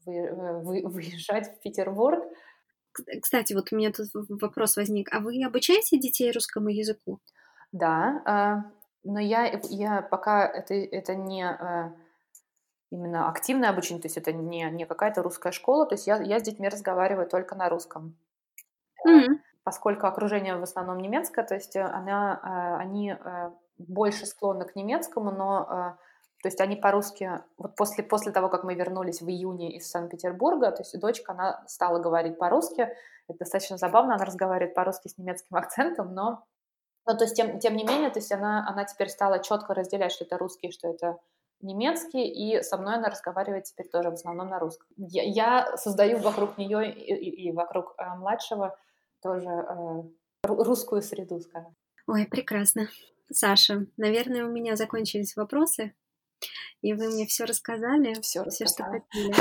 э, 0.08 0.12
э, 0.12 0.34
выезжать 0.64 1.54
в 1.54 1.60
Петербург. 1.62 2.24
Кстати, 3.22 3.54
вот 3.54 3.72
у 3.72 3.76
меня 3.76 3.92
тут 3.92 4.08
вопрос 4.14 4.78
возник. 4.78 5.14
А 5.14 5.20
вы 5.20 5.44
обучаете 5.44 6.00
детей 6.00 6.32
русскому 6.32 6.70
языку? 6.70 7.20
Да, 7.72 8.72
но 9.04 9.20
я, 9.20 9.60
я 9.70 10.04
пока 10.04 10.46
это, 10.46 10.76
это 10.76 11.16
не 11.16 11.44
именно 12.92 13.28
активное 13.28 13.72
обучение, 13.72 14.04
то 14.04 14.06
есть 14.06 14.18
это 14.18 14.32
не, 14.32 14.70
не 14.70 14.86
какая-то 14.86 15.24
русская 15.24 15.52
школа, 15.52 15.88
то 15.88 15.96
есть 15.96 16.06
я, 16.06 16.22
я 16.22 16.40
с 16.40 16.44
детьми 16.44 16.70
разговариваю 16.70 17.28
только 17.28 17.56
на 17.56 17.68
русском. 17.68 18.16
Mm-hmm 19.08 19.40
поскольку 19.64 20.08
окружение 20.08 20.56
в 20.58 20.64
основном 20.64 21.00
немецкое, 21.00 21.46
то 21.46 21.56
есть 21.56 21.76
э, 21.76 21.82
она, 21.82 22.40
э, 22.44 22.82
они 22.82 23.12
э, 23.12 23.52
больше 23.78 24.26
склонны 24.26 24.66
к 24.66 24.76
немецкому, 24.76 25.32
но 25.32 25.98
то 26.42 26.50
есть 26.50 26.60
они 26.60 26.76
по-русски, 26.76 27.42
вот 27.58 27.78
после, 27.78 28.04
после 28.04 28.34
того, 28.34 28.50
как 28.50 28.66
мы 28.66 28.76
вернулись 28.76 29.22
в 29.22 29.30
июне 29.30 29.78
из 29.78 29.90
Санкт-Петербурга, 29.90 30.72
то 30.72 30.82
есть 30.82 31.00
дочка, 31.00 31.32
она 31.32 31.64
стала 31.68 32.00
говорить 32.00 32.38
по-русски, 32.38 32.90
это 33.30 33.40
достаточно 33.40 33.78
забавно, 33.78 34.16
она 34.16 34.26
разговаривает 34.26 34.76
по-русски 34.76 35.08
с 35.08 35.18
немецким 35.18 35.56
акцентом, 35.56 36.14
но, 36.14 36.44
но 37.06 37.16
то 37.16 37.24
есть 37.24 37.38
тем, 37.38 37.60
тем 37.60 37.78
не 37.78 37.86
менее, 37.86 38.10
то 38.10 38.20
есть 38.20 38.32
она, 38.32 38.68
она 38.68 38.84
теперь 38.84 39.08
стала 39.08 39.40
четко 39.40 39.74
разделять, 39.74 40.12
что 40.12 40.26
это 40.26 40.38
русский, 40.38 40.72
что 40.72 40.90
это 40.90 41.18
немецкий, 41.62 42.28
и 42.28 42.62
со 42.62 42.78
мной 42.78 42.96
она 42.96 43.10
разговаривает 43.10 43.64
теперь 43.64 43.88
тоже 43.88 44.10
в 44.10 44.16
основном 44.16 44.50
на 44.50 44.60
русском. 44.60 44.86
Я, 44.98 45.24
я 45.24 45.78
создаю 45.78 46.20
вокруг 46.20 46.58
нее 46.58 46.92
и, 46.92 47.14
и, 47.16 47.48
и 47.48 47.52
вокруг 47.54 47.96
э, 47.98 48.04
младшего 48.18 48.78
тоже 49.24 49.50
э, 49.50 50.04
русскую 50.44 51.02
среду, 51.02 51.40
скажем. 51.40 51.76
Ой, 52.08 52.26
прекрасно. 52.26 52.90
Саша, 53.32 53.88
наверное, 53.98 54.46
у 54.46 54.52
меня 54.52 54.76
закончились 54.76 55.36
вопросы, 55.36 55.94
и 56.82 56.94
вы 56.94 57.08
мне 57.10 57.26
все 57.26 57.46
рассказали, 57.46 58.14
все, 58.22 58.44
все 58.50 58.66
что 58.66 58.84
хотели. 58.84 59.34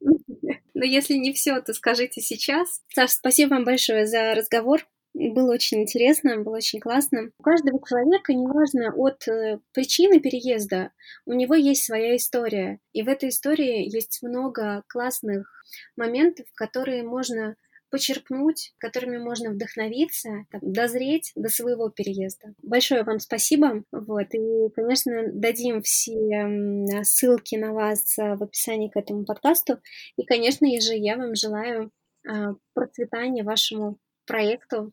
Но 0.74 0.84
если 0.84 1.14
не 1.14 1.32
все, 1.32 1.60
то 1.60 1.74
скажите 1.74 2.20
сейчас. 2.20 2.82
Саша, 2.94 3.14
спасибо 3.14 3.54
вам 3.54 3.64
большое 3.64 4.06
за 4.06 4.34
разговор. 4.34 4.86
Было 5.14 5.52
очень 5.52 5.82
интересно, 5.82 6.38
было 6.38 6.56
очень 6.56 6.78
классно. 6.80 7.32
У 7.38 7.42
каждого 7.42 7.80
человека, 7.84 8.32
неважно 8.32 8.94
от 8.94 9.26
э, 9.26 9.58
причины 9.72 10.20
переезда, 10.20 10.92
у 11.26 11.32
него 11.32 11.54
есть 11.54 11.84
своя 11.84 12.14
история. 12.14 12.78
И 12.92 13.02
в 13.02 13.08
этой 13.08 13.30
истории 13.30 13.92
есть 13.92 14.20
много 14.22 14.84
классных 14.86 15.50
моментов, 15.96 16.46
которые 16.54 17.02
можно 17.02 17.56
почерпнуть, 17.90 18.74
которыми 18.78 19.18
можно 19.18 19.50
вдохновиться, 19.50 20.30
там, 20.50 20.60
дозреть 20.62 21.32
до 21.34 21.48
своего 21.48 21.88
переезда. 21.88 22.54
Большое 22.62 23.02
вам 23.02 23.18
спасибо. 23.18 23.82
Вот, 23.92 24.26
и, 24.32 24.68
конечно, 24.74 25.32
дадим 25.32 25.82
все 25.82 27.02
ссылки 27.02 27.56
на 27.56 27.72
вас 27.72 28.16
в 28.16 28.42
описании 28.42 28.88
к 28.88 28.96
этому 28.96 29.24
подкасту. 29.24 29.78
И, 30.16 30.24
конечно 30.24 30.68
же, 30.80 30.94
я 30.94 31.16
вам 31.16 31.34
желаю 31.34 31.90
а, 32.28 32.54
процветания 32.74 33.42
вашему 33.42 33.98
проекту, 34.26 34.92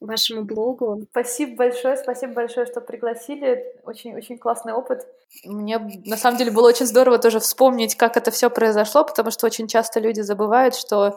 вашему 0.00 0.44
блогу. 0.44 1.06
Спасибо 1.10 1.56
большое, 1.56 1.96
спасибо 1.96 2.32
большое, 2.32 2.66
что 2.66 2.80
пригласили. 2.80 3.64
Очень-очень 3.84 4.38
классный 4.38 4.72
опыт. 4.72 5.06
Мне 5.44 5.78
на 6.04 6.16
самом 6.16 6.38
деле 6.38 6.50
было 6.50 6.68
очень 6.68 6.86
здорово 6.86 7.18
тоже 7.18 7.40
вспомнить, 7.40 7.96
как 7.96 8.16
это 8.16 8.30
все 8.30 8.50
произошло, 8.50 9.04
потому 9.04 9.30
что 9.30 9.46
очень 9.46 9.68
часто 9.68 10.00
люди 10.00 10.20
забывают, 10.20 10.74
что 10.74 11.06
э, 11.06 11.12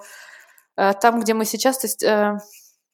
там, 0.78 1.20
где 1.20 1.34
мы 1.34 1.46
сейчас, 1.46 1.80
то 1.80 1.88
есть 1.88 2.04
э, 2.04 2.38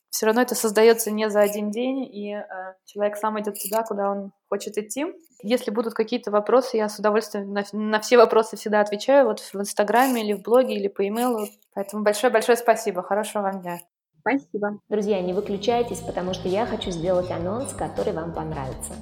все 0.09 0.27
равно 0.27 0.41
это 0.41 0.55
создается 0.55 1.11
не 1.11 1.29
за 1.29 1.41
один 1.41 1.71
день, 1.71 2.03
и 2.03 2.33
э, 2.33 2.43
человек 2.85 3.17
сам 3.17 3.39
идет 3.41 3.61
туда, 3.61 3.83
куда 3.83 4.11
он 4.11 4.31
хочет 4.47 4.77
идти. 4.77 5.07
Если 5.41 5.71
будут 5.71 5.95
какие-то 5.95 6.31
вопросы, 6.31 6.77
я 6.77 6.87
с 6.87 6.99
удовольствием 6.99 7.51
на, 7.51 7.63
на 7.73 7.99
все 7.99 8.17
вопросы 8.17 8.55
всегда 8.55 8.79
отвечаю, 8.79 9.25
вот 9.25 9.39
в 9.39 9.55
Инстаграме 9.55 10.23
или 10.23 10.33
в 10.33 10.41
блоге, 10.41 10.75
или 10.75 10.87
по 10.87 11.05
имейлу. 11.07 11.47
Поэтому 11.73 12.03
большое-большое 12.03 12.57
спасибо. 12.57 13.01
Хорошего 13.01 13.41
вам 13.43 13.61
дня. 13.61 13.79
Спасибо. 14.19 14.79
Друзья, 14.87 15.19
не 15.21 15.33
выключайтесь, 15.33 15.99
потому 15.99 16.33
что 16.33 16.47
я 16.47 16.65
хочу 16.65 16.91
сделать 16.91 17.29
анонс, 17.29 17.73
который 17.73 18.13
вам 18.13 18.33
понравится. 18.33 18.93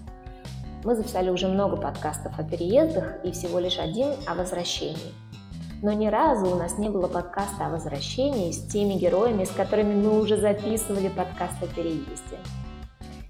Мы 0.84 0.96
записали 0.96 1.30
уже 1.30 1.48
много 1.48 1.78
подкастов 1.78 2.40
о 2.40 2.44
переездах 2.44 3.24
и 3.24 3.32
всего 3.32 3.60
лишь 3.60 3.78
один 3.78 4.14
о 4.26 4.34
возвращении. 4.34 5.14
Но 5.82 5.94
ни 5.94 6.06
разу 6.06 6.52
у 6.52 6.56
нас 6.56 6.78
не 6.78 6.90
было 6.90 7.08
подкаста 7.08 7.66
о 7.66 7.70
возвращении 7.70 8.52
с 8.52 8.68
теми 8.68 8.94
героями, 8.94 9.46
с 9.46 9.50
которыми 9.50 9.96
мы 9.96 10.20
уже 10.22 10.38
записывали 10.38 11.08
подкаст 11.10 11.56
о 11.64 11.66
переезде. 11.66 12.38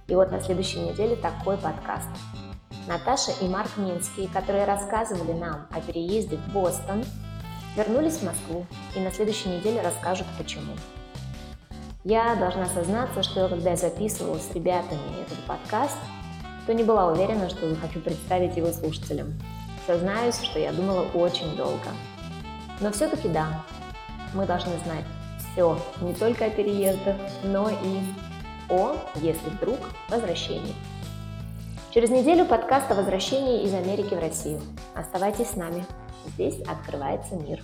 И 0.07 0.15
вот 0.15 0.31
на 0.31 0.41
следующей 0.41 0.79
неделе 0.79 1.15
такой 1.15 1.55
подкаст. 1.57 2.09
Наташа 2.89 3.31
и 3.39 3.47
Марк 3.47 3.77
Минские, 3.77 4.27
которые 4.27 4.65
рассказывали 4.65 5.31
нам 5.31 5.67
о 5.71 5.79
переезде 5.79 6.35
в 6.35 6.51
Бостон, 6.51 7.05
вернулись 7.77 8.17
в 8.17 8.23
Москву 8.23 8.65
и 8.97 8.99
на 8.99 9.11
следующей 9.11 9.47
неделе 9.47 9.81
расскажут 9.81 10.27
почему. 10.37 10.73
Я 12.03 12.35
должна 12.35 12.65
сознаться, 12.65 13.23
что 13.23 13.47
когда 13.47 13.69
я 13.69 13.77
записывала 13.77 14.39
с 14.39 14.53
ребятами 14.53 15.21
этот 15.21 15.39
подкаст, 15.45 15.97
то 16.67 16.73
не 16.73 16.83
была 16.83 17.13
уверена, 17.13 17.49
что 17.49 17.73
хочу 17.75 18.01
представить 18.01 18.57
его 18.57 18.73
слушателям. 18.73 19.39
Сознаюсь, 19.87 20.41
что 20.41 20.59
я 20.59 20.73
думала 20.73 21.05
очень 21.13 21.55
долго. 21.55 21.87
Но 22.81 22.91
все-таки 22.91 23.29
да, 23.29 23.63
мы 24.33 24.47
должны 24.47 24.73
знать 24.79 25.05
все, 25.53 25.77
не 26.01 26.13
только 26.13 26.45
о 26.45 26.49
переездах, 26.49 27.15
но 27.43 27.69
и 27.69 27.99
о, 28.69 28.95
если 29.15 29.49
вдруг, 29.49 29.77
возвращении. 30.09 30.73
Через 31.93 32.09
неделю 32.09 32.45
подкаст 32.45 32.89
о 32.89 32.95
возвращении 32.95 33.63
из 33.63 33.73
Америки 33.73 34.15
в 34.15 34.19
Россию. 34.19 34.61
Оставайтесь 34.95 35.51
с 35.51 35.55
нами. 35.55 35.85
Здесь 36.25 36.59
открывается 36.61 37.35
мир. 37.35 37.61